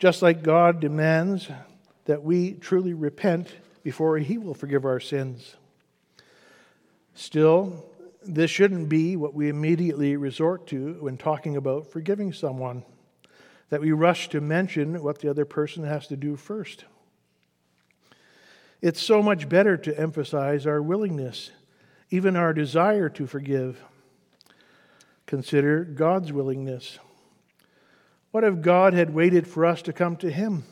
just 0.00 0.20
like 0.20 0.42
God 0.42 0.80
demands 0.80 1.48
that 2.06 2.24
we 2.24 2.54
truly 2.54 2.92
repent 2.92 3.54
before 3.84 4.18
He 4.18 4.36
will 4.36 4.52
forgive 4.52 4.84
our 4.84 4.98
sins. 4.98 5.54
Still, 7.14 7.84
this 8.26 8.50
shouldn't 8.50 8.88
be 8.88 9.14
what 9.14 9.32
we 9.32 9.48
immediately 9.48 10.16
resort 10.16 10.66
to 10.66 10.94
when 10.94 11.16
talking 11.16 11.56
about 11.56 11.86
forgiving 11.86 12.32
someone, 12.32 12.82
that 13.68 13.80
we 13.80 13.92
rush 13.92 14.28
to 14.30 14.40
mention 14.40 15.00
what 15.00 15.20
the 15.20 15.30
other 15.30 15.44
person 15.44 15.84
has 15.84 16.08
to 16.08 16.16
do 16.16 16.34
first. 16.34 16.86
It's 18.82 19.00
so 19.00 19.22
much 19.22 19.48
better 19.48 19.76
to 19.76 19.96
emphasize 19.96 20.66
our 20.66 20.82
willingness, 20.82 21.52
even 22.10 22.34
our 22.34 22.52
desire 22.52 23.08
to 23.10 23.28
forgive. 23.28 23.80
Consider 25.26 25.84
God's 25.84 26.32
willingness. 26.32 26.98
What 28.34 28.42
if 28.42 28.62
God 28.62 28.94
had 28.94 29.14
waited 29.14 29.46
for 29.46 29.64
us 29.64 29.80
to 29.82 29.92
come 29.92 30.16
to 30.16 30.28
Him? 30.28 30.64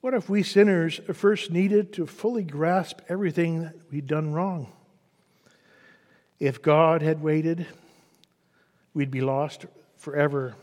What 0.00 0.14
if 0.14 0.28
we 0.28 0.42
sinners 0.42 1.00
first 1.12 1.52
needed 1.52 1.92
to 1.92 2.08
fully 2.08 2.42
grasp 2.42 2.98
everything 3.08 3.70
we'd 3.92 4.08
done 4.08 4.32
wrong? 4.32 4.66
If 6.40 6.60
God 6.60 7.02
had 7.02 7.22
waited, 7.22 7.68
we'd 8.94 9.12
be 9.12 9.20
lost 9.20 9.66
forever, 9.96 10.56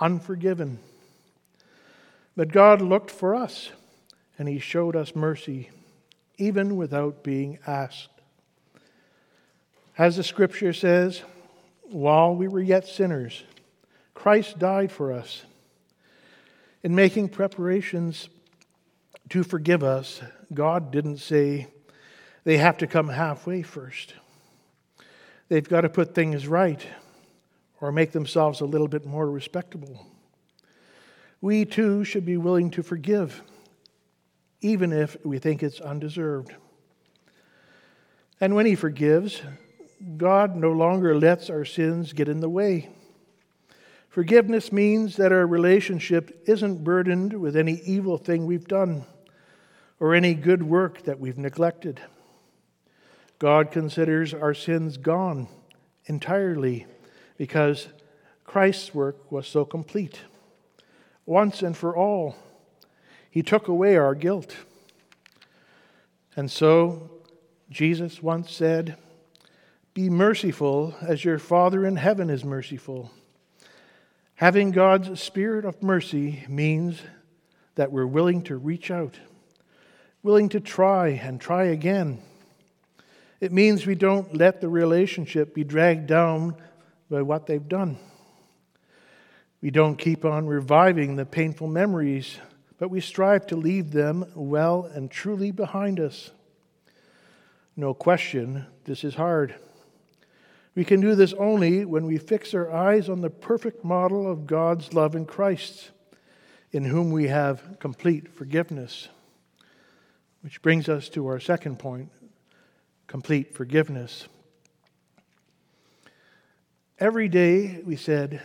unforgiven. 0.00 0.78
But 2.34 2.50
God 2.50 2.80
looked 2.80 3.10
for 3.10 3.34
us, 3.34 3.72
and 4.38 4.48
He 4.48 4.58
showed 4.58 4.96
us 4.96 5.14
mercy, 5.14 5.68
even 6.38 6.78
without 6.78 7.22
being 7.22 7.58
asked. 7.66 8.08
As 9.98 10.16
the 10.16 10.24
scripture 10.24 10.72
says, 10.72 11.20
while 11.82 12.34
we 12.34 12.48
were 12.48 12.62
yet 12.62 12.86
sinners, 12.86 13.42
Christ 14.14 14.58
died 14.58 14.90
for 14.90 15.12
us. 15.12 15.44
In 16.82 16.94
making 16.94 17.30
preparations 17.30 18.28
to 19.30 19.42
forgive 19.42 19.82
us, 19.82 20.20
God 20.52 20.90
didn't 20.90 21.18
say 21.18 21.68
they 22.44 22.58
have 22.58 22.78
to 22.78 22.86
come 22.86 23.08
halfway 23.08 23.62
first. 23.62 24.14
They've 25.48 25.68
got 25.68 25.82
to 25.82 25.88
put 25.88 26.14
things 26.14 26.46
right 26.46 26.86
or 27.80 27.92
make 27.92 28.12
themselves 28.12 28.60
a 28.60 28.66
little 28.66 28.88
bit 28.88 29.04
more 29.04 29.30
respectable. 29.30 30.06
We 31.40 31.64
too 31.64 32.04
should 32.04 32.24
be 32.24 32.36
willing 32.36 32.70
to 32.72 32.82
forgive, 32.82 33.42
even 34.60 34.92
if 34.92 35.16
we 35.24 35.38
think 35.38 35.62
it's 35.62 35.80
undeserved. 35.80 36.54
And 38.40 38.54
when 38.54 38.66
He 38.66 38.74
forgives, 38.74 39.42
God 40.16 40.56
no 40.56 40.72
longer 40.72 41.18
lets 41.18 41.50
our 41.50 41.64
sins 41.64 42.12
get 42.12 42.28
in 42.28 42.40
the 42.40 42.48
way. 42.48 42.90
Forgiveness 44.14 44.70
means 44.70 45.16
that 45.16 45.32
our 45.32 45.44
relationship 45.44 46.44
isn't 46.46 46.84
burdened 46.84 47.32
with 47.32 47.56
any 47.56 47.80
evil 47.84 48.16
thing 48.16 48.46
we've 48.46 48.68
done 48.68 49.04
or 49.98 50.14
any 50.14 50.34
good 50.34 50.62
work 50.62 51.02
that 51.02 51.18
we've 51.18 51.36
neglected. 51.36 52.00
God 53.40 53.72
considers 53.72 54.32
our 54.32 54.54
sins 54.54 54.98
gone 54.98 55.48
entirely 56.04 56.86
because 57.36 57.88
Christ's 58.44 58.94
work 58.94 59.32
was 59.32 59.48
so 59.48 59.64
complete. 59.64 60.20
once 61.26 61.60
and 61.60 61.76
for 61.76 61.96
all. 61.96 62.36
He 63.28 63.42
took 63.42 63.66
away 63.66 63.96
our 63.96 64.14
guilt. 64.14 64.54
And 66.36 66.48
so, 66.48 67.10
Jesus 67.68 68.22
once 68.22 68.52
said, 68.52 68.96
Be 69.92 70.08
merciful 70.08 70.94
as 71.02 71.24
your 71.24 71.40
Father 71.40 71.84
in 71.84 71.96
heaven 71.96 72.30
is 72.30 72.44
merciful. 72.44 73.10
Having 74.44 74.72
God's 74.72 75.22
spirit 75.22 75.64
of 75.64 75.82
mercy 75.82 76.44
means 76.50 77.00
that 77.76 77.90
we're 77.90 78.06
willing 78.06 78.42
to 78.42 78.58
reach 78.58 78.90
out, 78.90 79.18
willing 80.22 80.50
to 80.50 80.60
try 80.60 81.08
and 81.08 81.40
try 81.40 81.64
again. 81.64 82.20
It 83.40 83.52
means 83.52 83.86
we 83.86 83.94
don't 83.94 84.36
let 84.36 84.60
the 84.60 84.68
relationship 84.68 85.54
be 85.54 85.64
dragged 85.64 86.06
down 86.08 86.56
by 87.08 87.22
what 87.22 87.46
they've 87.46 87.66
done. 87.66 87.96
We 89.62 89.70
don't 89.70 89.96
keep 89.96 90.26
on 90.26 90.46
reviving 90.46 91.16
the 91.16 91.24
painful 91.24 91.68
memories, 91.68 92.36
but 92.76 92.90
we 92.90 93.00
strive 93.00 93.46
to 93.46 93.56
leave 93.56 93.92
them 93.92 94.26
well 94.34 94.84
and 94.84 95.10
truly 95.10 95.52
behind 95.52 95.98
us. 95.98 96.32
No 97.76 97.94
question, 97.94 98.66
this 98.84 99.04
is 99.04 99.14
hard. 99.14 99.54
We 100.74 100.84
can 100.84 101.00
do 101.00 101.14
this 101.14 101.32
only 101.34 101.84
when 101.84 102.04
we 102.04 102.18
fix 102.18 102.52
our 102.52 102.70
eyes 102.70 103.08
on 103.08 103.20
the 103.20 103.30
perfect 103.30 103.84
model 103.84 104.30
of 104.30 104.46
God's 104.46 104.92
love 104.92 105.14
in 105.14 105.24
Christ, 105.24 105.90
in 106.72 106.84
whom 106.84 107.12
we 107.12 107.28
have 107.28 107.78
complete 107.78 108.34
forgiveness. 108.34 109.08
Which 110.40 110.60
brings 110.62 110.88
us 110.88 111.08
to 111.10 111.26
our 111.28 111.40
second 111.40 111.78
point 111.78 112.10
complete 113.06 113.54
forgiveness. 113.54 114.26
Every 116.98 117.28
day, 117.28 117.80
we 117.84 117.96
said, 117.96 118.42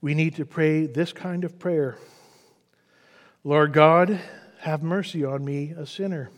we 0.00 0.14
need 0.14 0.36
to 0.36 0.44
pray 0.44 0.86
this 0.86 1.12
kind 1.12 1.44
of 1.44 1.58
prayer 1.58 1.98
Lord 3.46 3.74
God, 3.74 4.20
have 4.60 4.82
mercy 4.82 5.22
on 5.22 5.44
me, 5.44 5.74
a 5.76 5.86
sinner. 5.86 6.30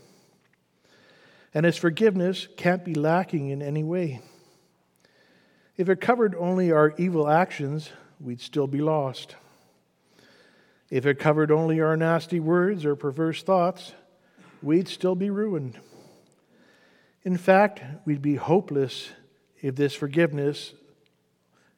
And 1.54 1.64
his 1.64 1.76
forgiveness 1.76 2.48
can't 2.56 2.84
be 2.84 2.94
lacking 2.94 3.50
in 3.50 3.62
any 3.62 3.84
way. 3.84 4.20
If 5.76 5.90
it 5.90 6.00
covered 6.00 6.34
only 6.34 6.72
our 6.72 6.94
evil 6.96 7.28
actions, 7.28 7.90
we'd 8.18 8.40
still 8.40 8.66
be 8.66 8.80
lost. 8.80 9.36
If 10.88 11.04
it 11.04 11.18
covered 11.18 11.50
only 11.50 11.80
our 11.80 11.96
nasty 11.96 12.40
words 12.40 12.86
or 12.86 12.96
perverse 12.96 13.42
thoughts, 13.42 13.92
we'd 14.62 14.88
still 14.88 15.14
be 15.14 15.28
ruined. 15.28 15.78
In 17.24 17.36
fact, 17.36 17.82
we'd 18.06 18.22
be 18.22 18.36
hopeless 18.36 19.10
if 19.60 19.76
this 19.76 19.94
forgiveness 19.94 20.72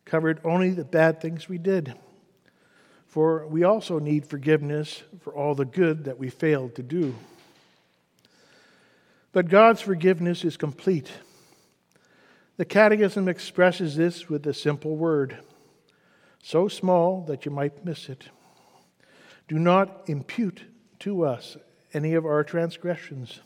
covered 0.05 0.41
only 0.45 0.71
the 0.71 0.85
bad 0.85 1.21
things 1.21 1.49
we 1.49 1.59
did. 1.59 1.95
For 3.07 3.47
we 3.47 3.65
also 3.65 3.99
need 3.99 4.27
forgiveness 4.27 5.03
for 5.23 5.33
all 5.33 5.55
the 5.55 5.65
good 5.65 6.05
that 6.05 6.19
we 6.19 6.29
failed 6.29 6.77
to 6.77 6.83
do. 6.83 7.15
But 9.33 9.49
God's 9.49 9.81
forgiveness 9.81 10.45
is 10.45 10.57
complete. 10.57 11.11
The 12.59 12.65
Catechism 12.65 13.29
expresses 13.29 13.95
this 13.95 14.29
with 14.29 14.45
a 14.45 14.53
simple 14.53 14.97
word, 14.97 15.39
so 16.43 16.67
small 16.67 17.23
that 17.29 17.45
you 17.45 17.53
might 17.53 17.85
miss 17.85 18.09
it. 18.09 18.31
Do 19.47 19.61
not 19.61 20.03
impute 20.09 20.65
to 20.99 21.25
us 21.25 21.57
any 21.95 22.15
of 22.15 22.27
our 22.27 22.43
transgressions. 22.43 23.43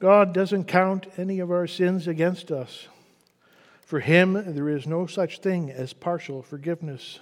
God 0.00 0.34
doesn't 0.34 0.64
count 0.64 1.06
any 1.16 1.38
of 1.38 1.52
our 1.52 1.68
sins 1.68 2.08
against 2.08 2.50
us. 2.50 2.88
For 3.80 4.00
him, 4.00 4.32
there 4.32 4.68
is 4.68 4.84
no 4.84 5.06
such 5.06 5.38
thing 5.38 5.70
as 5.70 5.92
partial 5.92 6.42
forgiveness. 6.42 7.20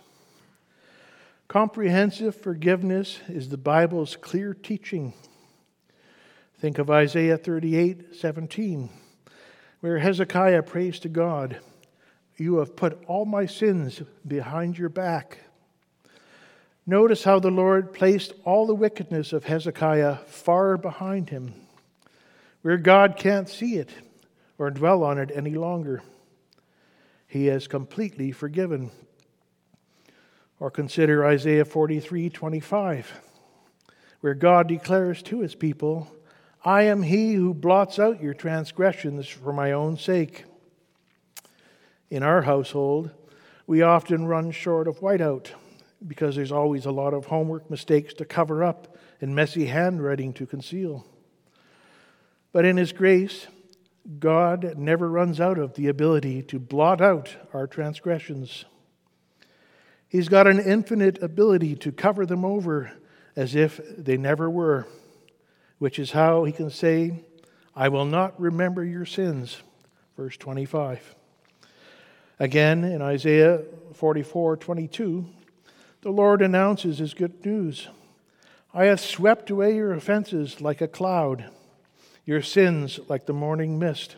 Comprehensive 1.49 2.35
forgiveness 2.35 3.21
is 3.29 3.51
the 3.51 3.59
Bible's 3.59 4.17
clear 4.17 4.55
teaching. 4.55 5.13
Think 6.59 6.79
of 6.79 6.91
Isaiah 6.91 7.37
38 7.37 8.17
17 8.17 8.89
where 9.81 9.99
Hezekiah 9.99 10.63
prays 10.63 10.99
to 11.01 11.09
God, 11.09 11.59
You 12.37 12.59
have 12.59 12.77
put 12.77 13.03
all 13.07 13.25
my 13.25 13.47
sins 13.47 14.03
behind 14.27 14.79
your 14.79 14.89
back. 14.89 15.39
Notice 16.87 17.25
how 17.25 17.39
the 17.39 17.51
Lord 17.51 17.93
placed 17.93 18.33
all 18.45 18.67
the 18.67 18.75
wickedness 18.75 19.33
of 19.33 19.45
Hezekiah 19.45 20.17
far 20.27 20.77
behind 20.77 21.31
him, 21.31 21.55
where 22.63 22.79
God 22.79 23.17
can't 23.17 23.49
see 23.49 23.77
it 23.77 23.91
or 24.59 24.71
dwell 24.71 25.03
on 25.03 25.19
it 25.19 25.31
any 25.35 25.55
longer. 25.55 26.03
He 27.27 27.47
has 27.47 27.69
completely 27.69 28.33
forgiven. 28.33 28.91
Or 30.59 30.71
consider 30.71 31.25
Isaiah 31.25 31.65
43 31.65 32.29
25, 32.29 33.21
where 34.21 34.35
God 34.35 34.69
declares 34.69 35.23
to 35.23 35.41
his 35.41 35.55
people, 35.55 36.13
I 36.63 36.83
am 36.83 37.03
he 37.03 37.33
who 37.33 37.55
blots 37.55 37.99
out 37.99 38.23
your 38.23 38.35
transgressions 38.35 39.27
for 39.27 39.53
my 39.53 39.73
own 39.73 39.97
sake. 39.97 40.45
In 42.11 42.23
our 42.23 42.43
household, 42.43 43.11
we 43.67 43.81
often 43.81 44.27
run 44.27 44.51
short 44.51 44.87
of 44.87 45.01
whiteout 45.01 45.53
because 46.07 46.37
there's 46.37 46.53
always 46.53 46.85
a 46.85 46.91
lot 46.91 47.15
of 47.15 47.27
homework 47.27 47.71
mistakes 47.71 48.13
to 48.15 48.27
cover 48.27 48.63
up 48.63 48.97
and 49.23 49.35
messy 49.35 49.67
handwriting 49.67 50.35
to 50.35 50.45
conceal. 50.45 51.07
But 52.53 52.67
in 52.67 52.77
His 52.77 52.93
grace, 52.93 53.47
God 54.19 54.75
never 54.77 55.09
runs 55.09 55.41
out 55.41 55.59
of 55.59 55.75
the 55.75 55.89
ability 55.89 56.43
to 56.45 56.59
blot 56.59 57.01
out 57.01 57.37
our 57.55 57.67
transgressions. 57.67 58.67
He's 60.09 60.29
got 60.29 60.47
an 60.47 60.59
infinite 60.59 61.23
ability 61.23 61.77
to 61.77 61.93
cover 61.93 62.27
them 62.27 62.45
over 62.45 62.93
as 63.37 63.55
if 63.55 63.81
they 63.97 64.19
never 64.19 64.51
were 64.51 64.87
which 65.81 65.99
is 65.99 66.13
how 66.13 66.45
he 66.45 66.53
can 66.53 66.71
say, 66.71 67.25
I 67.75 67.89
will 67.89 68.05
not 68.05 68.39
remember 68.39 68.85
your 68.85 69.07
sins. 69.07 69.63
Verse 70.15 70.37
25. 70.37 71.17
Again, 72.39 72.85
in 72.85 73.01
Isaiah 73.03 73.63
44 73.95 74.59
22, 74.59 75.27
the 76.03 76.11
Lord 76.11 76.43
announces 76.43 76.99
his 76.99 77.15
good 77.15 77.45
news 77.45 77.89
I 78.73 78.85
have 78.85 79.01
swept 79.01 79.51
away 79.51 79.75
your 79.75 79.93
offenses 79.93 80.61
like 80.61 80.81
a 80.81 80.87
cloud, 80.87 81.51
your 82.25 82.43
sins 82.43 83.01
like 83.09 83.27
the 83.27 83.33
morning 83.33 83.79
mist. 83.79 84.17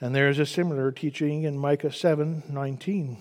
And 0.00 0.14
there 0.14 0.30
is 0.30 0.38
a 0.38 0.46
similar 0.46 0.92
teaching 0.92 1.42
in 1.42 1.58
Micah 1.58 1.92
7 1.92 2.44
19. 2.48 3.18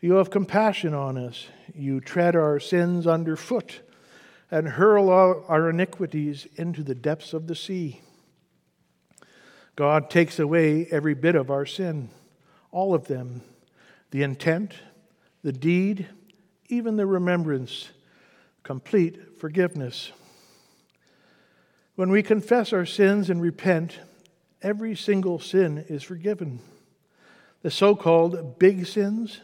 You 0.00 0.12
have 0.14 0.30
compassion 0.30 0.94
on 0.94 1.18
us. 1.18 1.48
You 1.74 2.00
tread 2.00 2.36
our 2.36 2.60
sins 2.60 3.06
underfoot 3.06 3.80
and 4.50 4.68
hurl 4.68 5.10
our 5.10 5.70
iniquities 5.70 6.46
into 6.56 6.82
the 6.82 6.94
depths 6.94 7.32
of 7.32 7.46
the 7.46 7.54
sea. 7.54 8.00
God 9.76 10.10
takes 10.10 10.38
away 10.38 10.86
every 10.90 11.14
bit 11.14 11.34
of 11.34 11.50
our 11.50 11.66
sin, 11.66 12.10
all 12.70 12.94
of 12.94 13.06
them 13.06 13.42
the 14.10 14.22
intent, 14.22 14.74
the 15.42 15.52
deed, 15.52 16.08
even 16.68 16.96
the 16.96 17.06
remembrance, 17.06 17.90
complete 18.62 19.38
forgiveness. 19.38 20.12
When 21.94 22.10
we 22.10 22.22
confess 22.22 22.72
our 22.72 22.86
sins 22.86 23.28
and 23.28 23.42
repent, 23.42 23.98
every 24.62 24.94
single 24.94 25.38
sin 25.38 25.84
is 25.88 26.02
forgiven. 26.02 26.60
The 27.62 27.70
so 27.70 27.94
called 27.94 28.58
big 28.58 28.86
sins, 28.86 29.40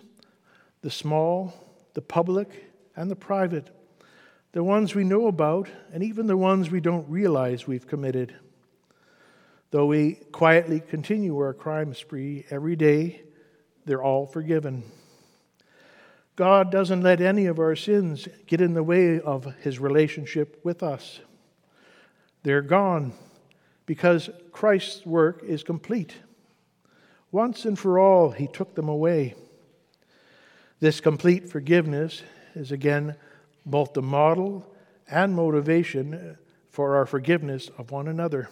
the 0.81 0.90
small, 0.90 1.53
the 1.95 2.03
public, 2.03 2.73
and 2.97 3.11
the 3.11 3.17
private 3.17 3.69
the 4.55 4.62
ones 4.62 4.95
we 4.95 5.03
know 5.03 5.27
about, 5.27 5.69
and 5.93 6.01
even 6.05 6.29
the 6.29 6.37
ones 6.37 6.71
we 6.71 6.79
don't 6.79 7.11
realize 7.11 7.67
we've 7.67 7.88
committed. 7.88 8.37
Though 9.73 9.87
we 9.87 10.12
quietly 10.31 10.79
continue 10.79 11.37
our 11.38 11.53
crime 11.53 11.93
spree 11.93 12.47
every 12.51 12.77
day, 12.77 13.23
they're 13.85 14.03
all 14.03 14.27
forgiven. 14.27 14.85
God 16.37 16.71
doesn't 16.71 17.03
let 17.03 17.21
any 17.21 17.47
of 17.47 17.59
our 17.59 17.75
sins 17.75 18.29
get 18.47 18.61
in 18.61 18.75
the 18.75 18.85
way 18.85 19.19
of 19.19 19.57
his 19.57 19.81
relationship 19.81 20.61
with 20.62 20.85
us. 20.85 21.19
They're 22.45 22.62
gone 22.62 23.12
because 23.87 24.31
Christ's 24.53 25.05
work 25.05 25.43
is 25.43 25.64
complete. 25.64 26.14
Once 27.33 27.64
and 27.64 27.77
for 27.77 27.99
all, 27.99 28.31
he 28.31 28.47
took 28.47 28.77
them 28.77 28.88
away. 28.88 29.35
This 30.79 31.01
complete 31.01 31.51
forgiveness 31.51 32.23
is 32.55 32.71
again 32.71 33.17
both 33.66 33.92
the 33.92 34.03
model 34.03 34.66
and 35.11 35.35
motivation 35.35 36.38
for 36.70 36.96
our 36.96 37.07
forgiveness 37.07 37.70
of 37.79 37.90
one 37.90 38.09
another. 38.09 38.48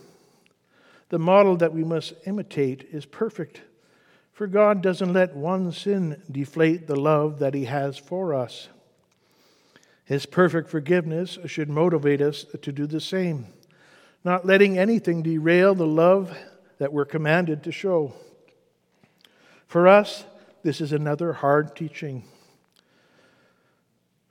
The 1.08 1.18
model 1.18 1.56
that 1.56 1.74
we 1.74 1.84
must 1.84 2.14
imitate 2.24 2.88
is 2.90 3.04
perfect, 3.04 3.62
for 4.32 4.46
God 4.46 4.80
doesn't 4.80 5.12
let 5.12 5.36
one 5.36 5.72
sin 5.72 6.22
deflate 6.30 6.86
the 6.86 6.96
love 6.96 7.38
that 7.40 7.54
He 7.54 7.66
has 7.66 7.98
for 7.98 8.32
us. 8.32 8.68
His 10.04 10.26
perfect 10.26 10.68
forgiveness 10.68 11.38
should 11.46 11.68
motivate 11.68 12.20
us 12.20 12.44
to 12.62 12.72
do 12.72 12.86
the 12.86 13.00
same, 13.00 13.46
not 14.24 14.46
letting 14.46 14.78
anything 14.78 15.22
derail 15.22 15.74
the 15.74 15.86
love 15.86 16.36
that 16.78 16.92
we're 16.92 17.04
commanded 17.04 17.62
to 17.64 17.72
show. 17.72 18.14
For 19.66 19.88
us, 19.88 20.24
this 20.62 20.80
is 20.80 20.92
another 20.92 21.32
hard 21.32 21.74
teaching. 21.76 22.24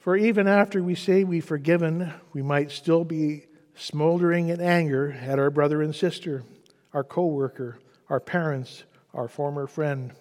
For 0.02 0.18
even 0.18 0.48
after 0.48 0.82
we 0.82 0.96
say 0.96 1.24
we've 1.24 1.46
forgiven, 1.46 2.12
we 2.34 2.42
might 2.42 2.72
still 2.72 3.04
be 3.04 3.46
smoldering 3.76 4.50
in 4.50 4.60
anger 4.60 5.12
at 5.12 5.38
our 5.38 5.52
brother 5.52 5.84
and 5.84 5.96
sister, 5.96 6.44
our 6.92 7.04
co 7.04 7.28
worker, 7.28 7.78
our 8.10 8.20
parents, 8.20 8.84
our 9.14 9.28
former 9.28 9.68
friend. 9.68 10.14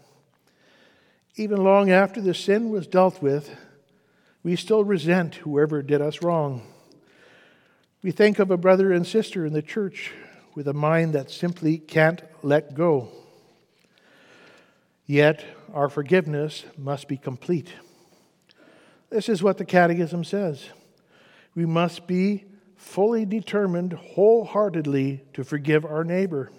Even 1.36 1.64
long 1.64 1.90
after 1.90 2.20
the 2.20 2.34
sin 2.34 2.68
was 2.68 2.86
dealt 2.86 3.22
with, 3.22 3.56
we 4.42 4.54
still 4.54 4.84
resent 4.84 5.36
whoever 5.36 5.80
did 5.80 6.02
us 6.02 6.20
wrong. 6.20 6.60
We 8.02 8.10
think 8.10 8.38
of 8.38 8.50
a 8.50 8.58
brother 8.58 8.92
and 8.92 9.06
sister 9.06 9.46
in 9.46 9.54
the 9.54 9.62
church 9.62 10.12
with 10.54 10.68
a 10.68 10.74
mind 10.74 11.14
that 11.14 11.30
simply 11.30 11.78
can't 11.78 12.20
let 12.42 12.74
go. 12.74 13.08
Yet, 15.06 15.42
our 15.72 15.88
forgiveness 15.88 16.66
must 16.76 17.08
be 17.08 17.16
complete. 17.16 17.72
This 19.10 19.28
is 19.28 19.42
what 19.42 19.58
the 19.58 19.64
Catechism 19.64 20.24
says. 20.24 20.70
We 21.54 21.66
must 21.66 22.06
be 22.06 22.44
fully 22.76 23.26
determined 23.26 23.92
wholeheartedly 23.92 25.24
to 25.34 25.44
forgive 25.44 25.84
our 25.84 26.04
neighbor. 26.04 26.50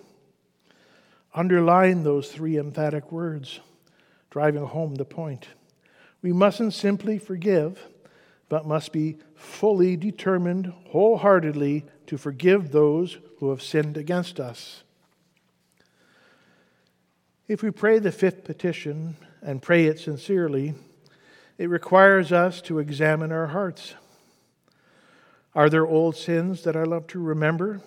Underline 1.33 2.03
those 2.03 2.29
three 2.29 2.57
emphatic 2.57 3.11
words, 3.11 3.61
driving 4.29 4.65
home 4.65 4.95
the 4.95 5.05
point. 5.05 5.47
We 6.21 6.33
mustn't 6.33 6.73
simply 6.73 7.17
forgive, 7.17 7.87
but 8.49 8.67
must 8.67 8.91
be 8.91 9.17
fully 9.33 9.95
determined 9.95 10.73
wholeheartedly 10.89 11.85
to 12.07 12.17
forgive 12.17 12.71
those 12.71 13.17
who 13.37 13.49
have 13.49 13.61
sinned 13.61 13.95
against 13.95 14.39
us. 14.41 14.83
If 17.47 17.63
we 17.63 17.71
pray 17.71 17.99
the 17.99 18.11
fifth 18.11 18.43
petition 18.43 19.15
and 19.41 19.61
pray 19.61 19.85
it 19.85 19.99
sincerely, 19.99 20.75
it 21.61 21.69
requires 21.69 22.31
us 22.31 22.59
to 22.59 22.79
examine 22.79 23.31
our 23.31 23.45
hearts. 23.45 23.93
Are 25.53 25.69
there 25.69 25.85
old 25.85 26.15
sins 26.15 26.63
that 26.63 26.75
I 26.75 26.81
love 26.81 27.05
to 27.09 27.19
remember? 27.19 27.81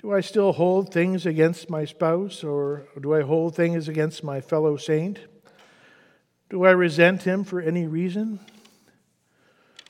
Do 0.00 0.12
I 0.12 0.20
still 0.20 0.52
hold 0.52 0.92
things 0.92 1.26
against 1.26 1.68
my 1.68 1.84
spouse, 1.84 2.44
or 2.44 2.86
do 3.00 3.12
I 3.12 3.22
hold 3.22 3.56
things 3.56 3.88
against 3.88 4.22
my 4.22 4.40
fellow 4.40 4.76
saint? 4.76 5.18
Do 6.48 6.64
I 6.64 6.70
resent 6.70 7.24
him 7.24 7.42
for 7.42 7.60
any 7.60 7.88
reason? 7.88 8.38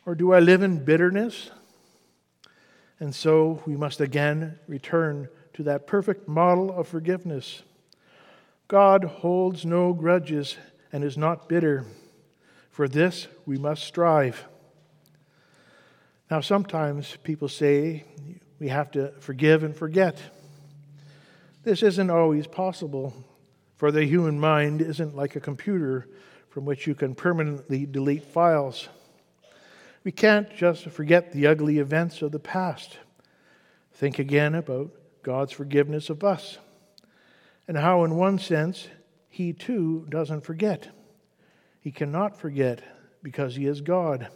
Or 0.06 0.14
do 0.14 0.32
I 0.32 0.38
live 0.38 0.62
in 0.62 0.86
bitterness? 0.86 1.50
And 2.98 3.14
so 3.14 3.62
we 3.66 3.76
must 3.76 4.00
again 4.00 4.58
return 4.66 5.28
to 5.52 5.62
that 5.64 5.86
perfect 5.86 6.26
model 6.26 6.72
of 6.72 6.88
forgiveness. 6.88 7.62
God 8.68 9.04
holds 9.04 9.66
no 9.66 9.92
grudges 9.92 10.56
and 10.94 11.04
is 11.04 11.18
not 11.18 11.46
bitter. 11.46 11.84
For 12.72 12.88
this 12.88 13.28
we 13.44 13.58
must 13.58 13.84
strive. 13.84 14.44
Now, 16.30 16.40
sometimes 16.40 17.18
people 17.22 17.48
say 17.48 18.04
we 18.58 18.68
have 18.68 18.90
to 18.92 19.12
forgive 19.20 19.62
and 19.62 19.76
forget. 19.76 20.18
This 21.64 21.82
isn't 21.82 22.08
always 22.08 22.46
possible, 22.46 23.12
for 23.76 23.92
the 23.92 24.06
human 24.06 24.40
mind 24.40 24.80
isn't 24.80 25.14
like 25.14 25.36
a 25.36 25.40
computer 25.40 26.08
from 26.48 26.64
which 26.64 26.86
you 26.86 26.94
can 26.94 27.14
permanently 27.14 27.84
delete 27.84 28.24
files. 28.24 28.88
We 30.02 30.12
can't 30.12 30.54
just 30.56 30.86
forget 30.86 31.32
the 31.32 31.48
ugly 31.48 31.78
events 31.78 32.22
of 32.22 32.32
the 32.32 32.38
past. 32.38 32.96
Think 33.92 34.18
again 34.18 34.54
about 34.54 34.92
God's 35.22 35.52
forgiveness 35.52 36.08
of 36.08 36.24
us 36.24 36.56
and 37.68 37.76
how, 37.76 38.04
in 38.04 38.16
one 38.16 38.38
sense, 38.38 38.88
He 39.28 39.52
too 39.52 40.06
doesn't 40.08 40.40
forget. 40.40 40.88
He 41.82 41.90
cannot 41.90 42.38
forget 42.38 42.80
because 43.24 43.56
he 43.56 43.66
is 43.66 43.80
God. 43.80 44.28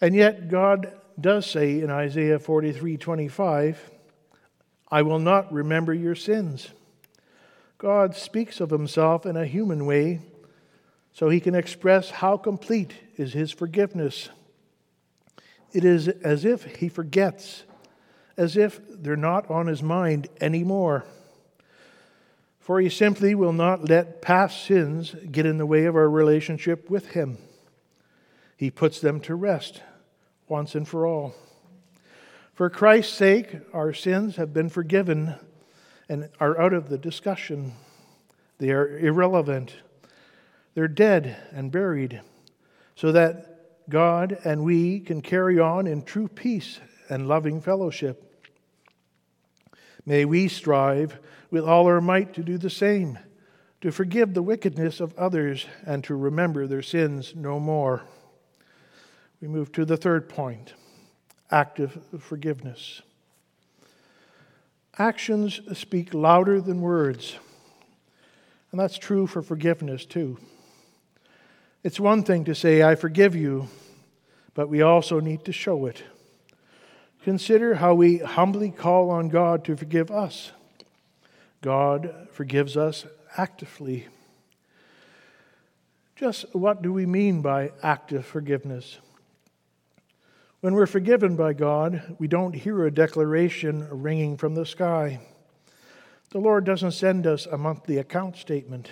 And 0.00 0.14
yet, 0.14 0.48
God 0.48 0.94
does 1.20 1.44
say 1.44 1.80
in 1.82 1.90
Isaiah 1.90 2.38
43 2.38 2.96
25, 2.96 3.90
I 4.90 5.02
will 5.02 5.18
not 5.18 5.52
remember 5.52 5.92
your 5.92 6.14
sins. 6.14 6.70
God 7.76 8.16
speaks 8.16 8.60
of 8.60 8.70
himself 8.70 9.26
in 9.26 9.36
a 9.36 9.46
human 9.46 9.84
way 9.84 10.20
so 11.12 11.28
he 11.28 11.38
can 11.38 11.54
express 11.54 12.10
how 12.10 12.38
complete 12.38 12.94
is 13.18 13.34
his 13.34 13.52
forgiveness. 13.52 14.30
It 15.72 15.84
is 15.84 16.08
as 16.08 16.46
if 16.46 16.76
he 16.76 16.88
forgets, 16.88 17.64
as 18.38 18.56
if 18.56 18.80
they're 18.88 19.16
not 19.16 19.50
on 19.50 19.66
his 19.66 19.82
mind 19.82 20.28
anymore 20.40 21.04
for 22.60 22.80
he 22.80 22.88
simply 22.88 23.34
will 23.34 23.52
not 23.52 23.88
let 23.88 24.22
past 24.22 24.64
sins 24.64 25.16
get 25.30 25.46
in 25.46 25.58
the 25.58 25.66
way 25.66 25.86
of 25.86 25.96
our 25.96 26.08
relationship 26.08 26.88
with 26.88 27.08
him. 27.08 27.38
He 28.56 28.70
puts 28.70 29.00
them 29.00 29.20
to 29.22 29.34
rest 29.34 29.82
once 30.46 30.74
and 30.74 30.86
for 30.86 31.06
all. 31.06 31.34
For 32.52 32.68
Christ's 32.68 33.14
sake, 33.14 33.56
our 33.72 33.94
sins 33.94 34.36
have 34.36 34.52
been 34.52 34.68
forgiven 34.68 35.34
and 36.10 36.28
are 36.38 36.60
out 36.60 36.74
of 36.74 36.90
the 36.90 36.98
discussion. 36.98 37.72
They 38.58 38.70
are 38.70 38.98
irrelevant. 38.98 39.74
They're 40.74 40.88
dead 40.88 41.36
and 41.52 41.72
buried, 41.72 42.20
so 42.94 43.12
that 43.12 43.88
God 43.88 44.38
and 44.44 44.62
we 44.62 45.00
can 45.00 45.22
carry 45.22 45.58
on 45.58 45.86
in 45.86 46.02
true 46.02 46.28
peace 46.28 46.78
and 47.08 47.26
loving 47.26 47.60
fellowship. 47.62 48.29
May 50.06 50.24
we 50.24 50.48
strive 50.48 51.18
with 51.50 51.64
all 51.64 51.86
our 51.86 52.00
might 52.00 52.34
to 52.34 52.42
do 52.42 52.58
the 52.58 52.70
same, 52.70 53.18
to 53.80 53.90
forgive 53.90 54.34
the 54.34 54.42
wickedness 54.42 55.00
of 55.00 55.16
others, 55.18 55.66
and 55.86 56.02
to 56.04 56.14
remember 56.14 56.66
their 56.66 56.82
sins 56.82 57.34
no 57.34 57.60
more. 57.60 58.02
We 59.40 59.48
move 59.48 59.72
to 59.72 59.84
the 59.84 59.96
third 59.96 60.28
point 60.28 60.74
active 61.50 61.98
forgiveness. 62.20 63.02
Actions 64.98 65.60
speak 65.78 66.14
louder 66.14 66.60
than 66.60 66.80
words. 66.80 67.36
And 68.70 68.78
that's 68.78 68.98
true 68.98 69.26
for 69.26 69.42
forgiveness, 69.42 70.04
too. 70.04 70.38
It's 71.82 71.98
one 71.98 72.22
thing 72.22 72.44
to 72.44 72.54
say, 72.54 72.82
I 72.82 72.94
forgive 72.94 73.34
you, 73.34 73.68
but 74.54 74.68
we 74.68 74.82
also 74.82 75.18
need 75.18 75.44
to 75.46 75.52
show 75.52 75.86
it. 75.86 76.02
Consider 77.22 77.74
how 77.74 77.94
we 77.94 78.18
humbly 78.18 78.70
call 78.70 79.10
on 79.10 79.28
God 79.28 79.64
to 79.64 79.76
forgive 79.76 80.10
us. 80.10 80.52
God 81.60 82.28
forgives 82.32 82.76
us 82.76 83.04
actively. 83.36 84.08
Just 86.16 86.54
what 86.54 86.80
do 86.80 86.92
we 86.92 87.04
mean 87.04 87.42
by 87.42 87.72
active 87.82 88.24
forgiveness? 88.24 88.98
When 90.60 90.74
we're 90.74 90.86
forgiven 90.86 91.36
by 91.36 91.52
God, 91.52 92.16
we 92.18 92.26
don't 92.26 92.54
hear 92.54 92.86
a 92.86 92.90
declaration 92.90 93.86
ringing 93.90 94.36
from 94.36 94.54
the 94.54 94.66
sky. 94.66 95.20
The 96.30 96.38
Lord 96.38 96.64
doesn't 96.64 96.92
send 96.92 97.26
us 97.26 97.46
a 97.46 97.58
monthly 97.58 97.98
account 97.98 98.36
statement. 98.36 98.90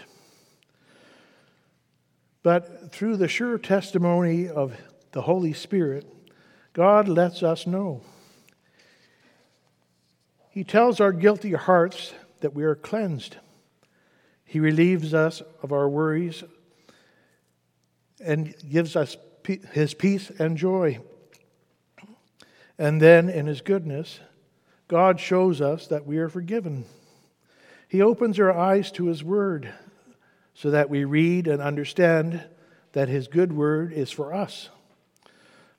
But 2.43 2.93
through 2.93 3.17
the 3.17 3.29
sure 3.29 3.59
testimony 3.59 4.49
of 4.49 4.75
the 5.13 5.23
Holy 5.23 5.53
Spirit, 5.53 6.07
God 6.73 7.09
lets 7.09 7.43
us 7.43 7.67
know. 7.67 8.03
He 10.59 10.65
tells 10.65 10.99
our 10.99 11.13
guilty 11.13 11.53
hearts 11.53 12.13
that 12.41 12.53
we 12.53 12.65
are 12.65 12.75
cleansed. 12.75 13.37
He 14.45 14.59
relieves 14.59 15.15
us 15.15 15.41
of 15.63 15.73
our 15.73 15.89
worries 15.89 16.43
and 18.21 18.53
gives 18.69 18.97
us 18.97 19.17
his 19.71 19.95
peace 19.95 20.31
and 20.31 20.57
joy. 20.57 20.99
And 22.77 23.01
then, 23.01 23.29
in 23.29 23.47
his 23.47 23.61
goodness, 23.61 24.19
God 24.89 25.21
shows 25.21 25.61
us 25.61 25.87
that 25.87 26.07
we 26.07 26.19
are 26.19 26.29
forgiven. 26.29 26.87
He 27.87 28.03
opens 28.03 28.41
our 28.41 28.53
eyes 28.53 28.91
to 28.91 29.07
his 29.07 29.23
word 29.23 29.73
so 30.55 30.73
that 30.73 30.91
we 30.91 31.05
read 31.05 31.47
and 31.47 31.63
understand 31.63 32.45
that 32.95 33.09
his 33.09 33.29
good 33.29 33.53
word 33.53 33.93
is 33.93 34.11
for 34.11 34.35
us. 34.35 34.71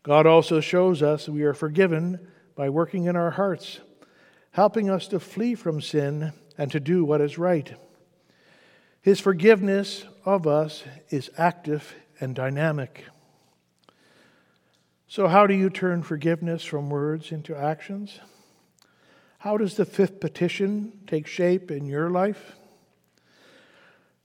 God 0.03 0.25
also 0.25 0.61
shows 0.61 1.03
us 1.03 1.27
we 1.27 1.43
are 1.43 1.53
forgiven 1.53 2.25
by 2.55 2.69
working 2.69 3.07
in 3.07 3.17
our 3.17 3.31
hearts, 3.31 3.81
helping 4.51 4.89
us 4.89 5.07
to 5.07 5.19
flee 5.19 5.55
from 5.55 5.81
sin 5.81 6.33
and 6.57 6.71
to 6.71 6.79
do 6.79 7.05
what 7.05 7.21
is 7.21 7.37
right. 7.37 7.73
His 9.01 9.19
forgiveness 9.19 10.05
of 10.25 10.45
us 10.47 10.83
is 11.09 11.29
active 11.37 11.95
and 12.19 12.35
dynamic. 12.35 13.05
So, 15.07 15.27
how 15.27 15.47
do 15.47 15.53
you 15.53 15.69
turn 15.69 16.03
forgiveness 16.03 16.63
from 16.63 16.89
words 16.89 17.31
into 17.31 17.55
actions? 17.55 18.19
How 19.39 19.57
does 19.57 19.75
the 19.75 19.85
fifth 19.85 20.19
petition 20.19 20.99
take 21.07 21.25
shape 21.25 21.71
in 21.71 21.85
your 21.85 22.09
life? 22.09 22.55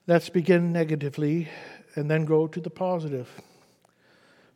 Let's 0.07 0.29
begin 0.29 0.73
negatively 0.73 1.49
and 1.95 2.11
then 2.11 2.25
go 2.25 2.47
to 2.49 2.61
the 2.61 2.69
positive. 2.69 3.31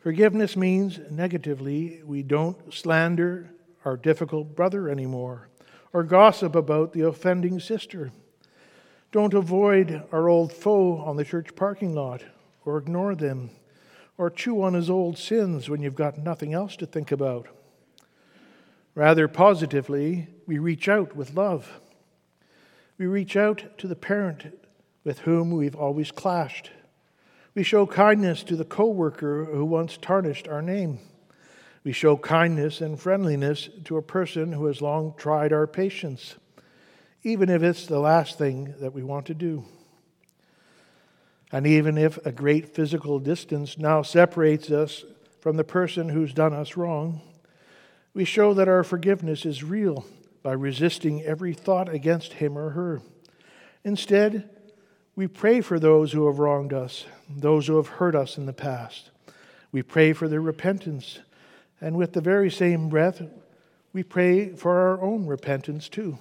Forgiveness 0.01 0.57
means 0.57 0.99
negatively, 1.11 2.03
we 2.05 2.23
don't 2.23 2.75
slander 2.75 3.51
our 3.85 3.97
difficult 3.97 4.55
brother 4.57 4.89
anymore 4.89 5.49
or 5.93 6.03
gossip 6.03 6.55
about 6.55 6.93
the 6.93 7.07
offending 7.07 7.61
sister. 7.61 8.13
Don't 9.11 9.35
avoid 9.35 10.05
our 10.13 10.29
old 10.29 10.53
foe 10.53 10.99
on 10.99 11.17
the 11.17 11.25
church 11.25 11.55
parking 11.57 11.95
lot 11.95 12.23
or 12.65 12.77
ignore 12.79 13.15
them 13.15 13.51
or 14.19 14.29
chew 14.29 14.63
on 14.63 14.75
his 14.75 14.91
old 14.91 15.17
sins 15.17 15.71
when 15.71 15.81
you've 15.81 15.95
got 15.95 16.19
nothing 16.19 16.53
else 16.53 16.77
to 16.77 16.87
think 16.87 17.11
about. 17.11 17.47
Rather 18.95 19.29
positively, 19.29 20.27
we 20.47 20.59
reach 20.59 20.89
out 20.89 21.15
with 21.15 21.35
love. 21.35 21.81
We 22.99 23.07
reach 23.07 23.37
out 23.37 23.79
to 23.79 23.87
the 23.87 23.97
parent 23.97 24.59
with 25.05 25.21
whom 25.21 25.53
we've 25.53 25.77
always 25.77 26.11
clashed. 26.11 26.73
We 27.55 27.63
show 27.63 27.87
kindness 27.87 28.43
to 28.43 28.57
the 28.57 28.65
coworker 28.65 29.47
who 29.47 29.65
once 29.65 29.97
tarnished 29.97 30.49
our 30.49 30.61
name. 30.61 30.99
We 31.85 31.93
show 31.93 32.17
kindness 32.17 32.81
and 32.81 32.99
friendliness 32.99 33.69
to 33.85 33.97
a 33.97 34.03
person 34.03 34.53
who 34.53 34.67
has 34.67 34.83
long 34.83 35.15
tried 35.17 35.53
our 35.53 35.67
patience, 35.67 36.37
even 37.23 37.49
if 37.49 37.63
it's 37.63 37.87
the 37.87 38.01
last 38.01 38.39
thing 38.39 38.75
that 38.81 38.93
we 38.93 39.03
want 39.03 39.27
to 39.27 39.35
do. 39.35 39.65
And 41.51 41.67
even 41.67 41.97
if 41.97 42.19
a 42.27 42.33
great 42.33 42.75
physical 42.75 43.19
distance 43.19 43.79
now 43.79 44.03
separates 44.03 44.71
us 44.71 45.05
from 45.41 45.57
the 45.57 45.65
person 45.65 46.11
who's 46.11 46.35
done 46.35 46.53
us 46.53 46.77
wrong, 46.77 47.23
we 48.13 48.25
show 48.25 48.53
that 48.55 48.69
our 48.69 48.85
forgiveness 48.85 49.47
is 49.47 49.63
real 49.63 50.05
by 50.43 50.53
resisting 50.53 51.23
every 51.23 51.55
thought 51.55 51.89
against 51.89 52.35
him 52.35 52.59
or 52.59 52.71
her. 52.71 53.01
Instead, 53.85 54.51
we 55.15 55.27
pray 55.27 55.61
for 55.61 55.79
those 55.79 56.13
who 56.13 56.27
have 56.27 56.39
wronged 56.39 56.73
us, 56.73 57.05
those 57.29 57.67
who 57.67 57.77
have 57.77 57.89
hurt 57.89 58.15
us 58.15 58.37
in 58.37 58.47
the 58.47 58.53
past. 58.53 59.11
We 59.73 59.83
pray 59.83 60.13
for 60.13 60.29
their 60.29 60.41
repentance. 60.41 61.19
And 61.81 61.97
with 61.97 62.13
the 62.13 62.21
very 62.21 62.51
same 62.51 62.89
breath, 62.89 63.23
we 63.93 64.03
pray 64.03 64.51
for 64.51 64.73
our 64.73 65.01
own 65.01 65.27
repentance 65.27 65.89
too. 65.89 66.19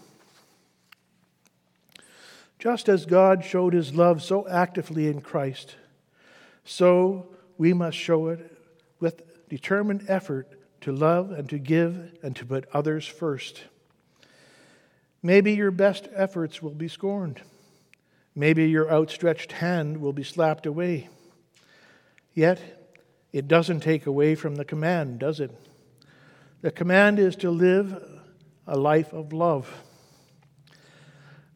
Just 2.59 2.89
as 2.89 3.05
God 3.05 3.45
showed 3.45 3.73
his 3.73 3.93
love 3.93 4.23
so 4.23 4.47
actively 4.47 5.07
in 5.07 5.21
Christ, 5.21 5.75
so 6.65 7.27
we 7.57 7.73
must 7.73 7.97
show 7.97 8.27
it 8.27 8.57
with 8.99 9.21
determined 9.49 10.05
effort 10.07 10.47
to 10.81 10.91
love 10.91 11.31
and 11.31 11.49
to 11.49 11.57
give 11.57 12.17
and 12.23 12.35
to 12.35 12.45
put 12.45 12.67
others 12.73 13.07
first. 13.07 13.63
Maybe 15.21 15.53
your 15.53 15.71
best 15.71 16.07
efforts 16.13 16.61
will 16.61 16.73
be 16.73 16.87
scorned. 16.87 17.41
Maybe 18.35 18.69
your 18.69 18.91
outstretched 18.91 19.53
hand 19.53 19.97
will 19.97 20.13
be 20.13 20.23
slapped 20.23 20.65
away. 20.65 21.09
Yet, 22.33 22.76
it 23.31 23.47
doesn't 23.47 23.81
take 23.81 24.05
away 24.05 24.35
from 24.35 24.55
the 24.55 24.65
command, 24.65 25.19
does 25.19 25.39
it? 25.39 25.51
The 26.61 26.71
command 26.71 27.19
is 27.19 27.35
to 27.37 27.51
live 27.51 28.03
a 28.65 28.77
life 28.77 29.13
of 29.13 29.33
love. 29.33 29.83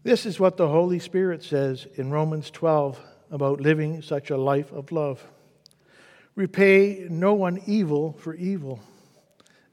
This 0.03 0.25
is 0.25 0.39
what 0.39 0.57
the 0.57 0.67
Holy 0.67 0.99
Spirit 0.99 1.43
says 1.43 1.87
in 1.95 2.11
Romans 2.11 2.49
12 2.51 2.99
about 3.29 3.61
living 3.61 4.01
such 4.01 4.29
a 4.29 4.37
life 4.37 4.71
of 4.71 4.91
love. 4.91 5.23
Repay 6.35 7.07
no 7.09 7.33
one 7.33 7.61
evil 7.65 8.13
for 8.13 8.33
evil. 8.33 8.79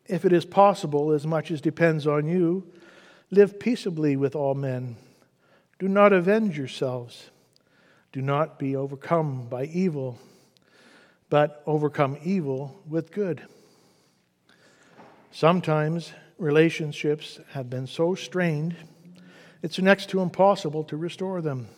If 0.07 0.25
it 0.25 0.33
is 0.33 0.45
possible, 0.45 1.13
as 1.13 1.27
much 1.27 1.51
as 1.51 1.61
depends 1.61 2.07
on 2.07 2.27
you, 2.27 2.71
live 3.31 3.61
peaceably 3.61 4.17
with 4.17 4.35
all 4.35 4.55
men. 4.55 4.97
Do 5.79 5.89
not 5.89 6.13
avenge 6.13 6.59
yourselves. 6.59 7.31
Do 8.13 8.23
not 8.23 8.59
be 8.59 8.75
overcome 8.75 9.49
by 9.49 9.65
evil, 9.65 10.19
but 11.31 11.63
overcome 11.67 12.19
evil 12.23 12.81
with 12.89 13.13
good. 13.13 13.43
Sometimes 15.31 16.13
relationships 16.39 17.41
have 17.51 17.69
been 17.69 17.87
so 17.87 18.15
strained 18.15 18.77
it's 19.61 19.79
next 19.81 20.11
to 20.11 20.21
impossible 20.21 20.85
to 20.85 20.97
restore 20.97 21.43
them. 21.43 21.69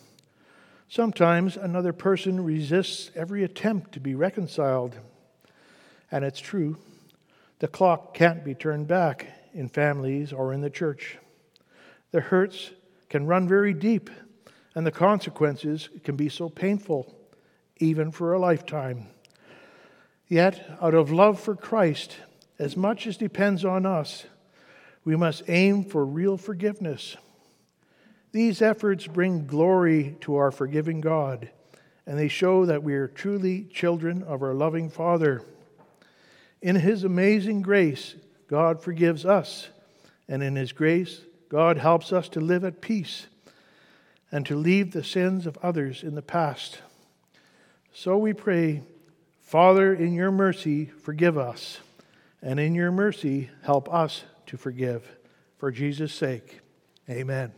Sometimes 0.87 1.57
another 1.57 1.93
person 1.93 2.43
resists 2.43 3.09
every 3.15 3.43
attempt 3.43 3.93
to 3.93 3.99
be 3.99 4.13
reconciled. 4.13 4.97
And 6.11 6.23
it's 6.23 6.39
true, 6.39 6.77
the 7.59 7.67
clock 7.67 8.13
can't 8.13 8.43
be 8.43 8.53
turned 8.53 8.87
back 8.87 9.27
in 9.53 9.69
families 9.69 10.31
or 10.31 10.53
in 10.53 10.61
the 10.61 10.69
church. 10.69 11.17
The 12.11 12.21
hurts 12.21 12.71
can 13.09 13.25
run 13.25 13.47
very 13.47 13.73
deep, 13.73 14.09
and 14.75 14.85
the 14.85 14.91
consequences 14.91 15.89
can 16.03 16.15
be 16.15 16.29
so 16.29 16.49
painful, 16.49 17.15
even 17.77 18.11
for 18.11 18.33
a 18.33 18.39
lifetime. 18.39 19.07
Yet, 20.31 20.77
out 20.81 20.93
of 20.93 21.11
love 21.11 21.41
for 21.41 21.57
Christ, 21.57 22.15
as 22.57 22.77
much 22.77 23.05
as 23.05 23.17
depends 23.17 23.65
on 23.65 23.85
us, 23.85 24.23
we 25.03 25.17
must 25.17 25.43
aim 25.49 25.83
for 25.83 26.05
real 26.05 26.37
forgiveness. 26.37 27.17
These 28.31 28.61
efforts 28.61 29.07
bring 29.07 29.45
glory 29.45 30.15
to 30.21 30.37
our 30.37 30.49
forgiving 30.49 31.01
God, 31.01 31.49
and 32.07 32.17
they 32.17 32.29
show 32.29 32.65
that 32.65 32.81
we 32.81 32.93
are 32.93 33.09
truly 33.09 33.65
children 33.73 34.23
of 34.23 34.41
our 34.41 34.53
loving 34.53 34.89
Father. 34.89 35.43
In 36.61 36.77
His 36.77 37.03
amazing 37.03 37.61
grace, 37.61 38.15
God 38.47 38.81
forgives 38.81 39.25
us, 39.25 39.67
and 40.29 40.41
in 40.41 40.55
His 40.55 40.71
grace, 40.71 41.19
God 41.49 41.77
helps 41.77 42.13
us 42.13 42.29
to 42.29 42.39
live 42.39 42.63
at 42.63 42.79
peace 42.79 43.27
and 44.31 44.45
to 44.45 44.55
leave 44.55 44.93
the 44.93 45.03
sins 45.03 45.45
of 45.45 45.57
others 45.57 46.03
in 46.03 46.15
the 46.15 46.21
past. 46.21 46.79
So 47.91 48.17
we 48.17 48.31
pray, 48.31 48.83
Father, 49.51 49.93
in 49.93 50.13
your 50.13 50.31
mercy, 50.31 50.85
forgive 50.85 51.37
us, 51.37 51.81
and 52.41 52.57
in 52.57 52.73
your 52.73 52.89
mercy, 52.89 53.49
help 53.63 53.93
us 53.93 54.23
to 54.45 54.55
forgive. 54.55 55.05
For 55.57 55.71
Jesus' 55.71 56.13
sake, 56.13 56.61
amen. 57.09 57.51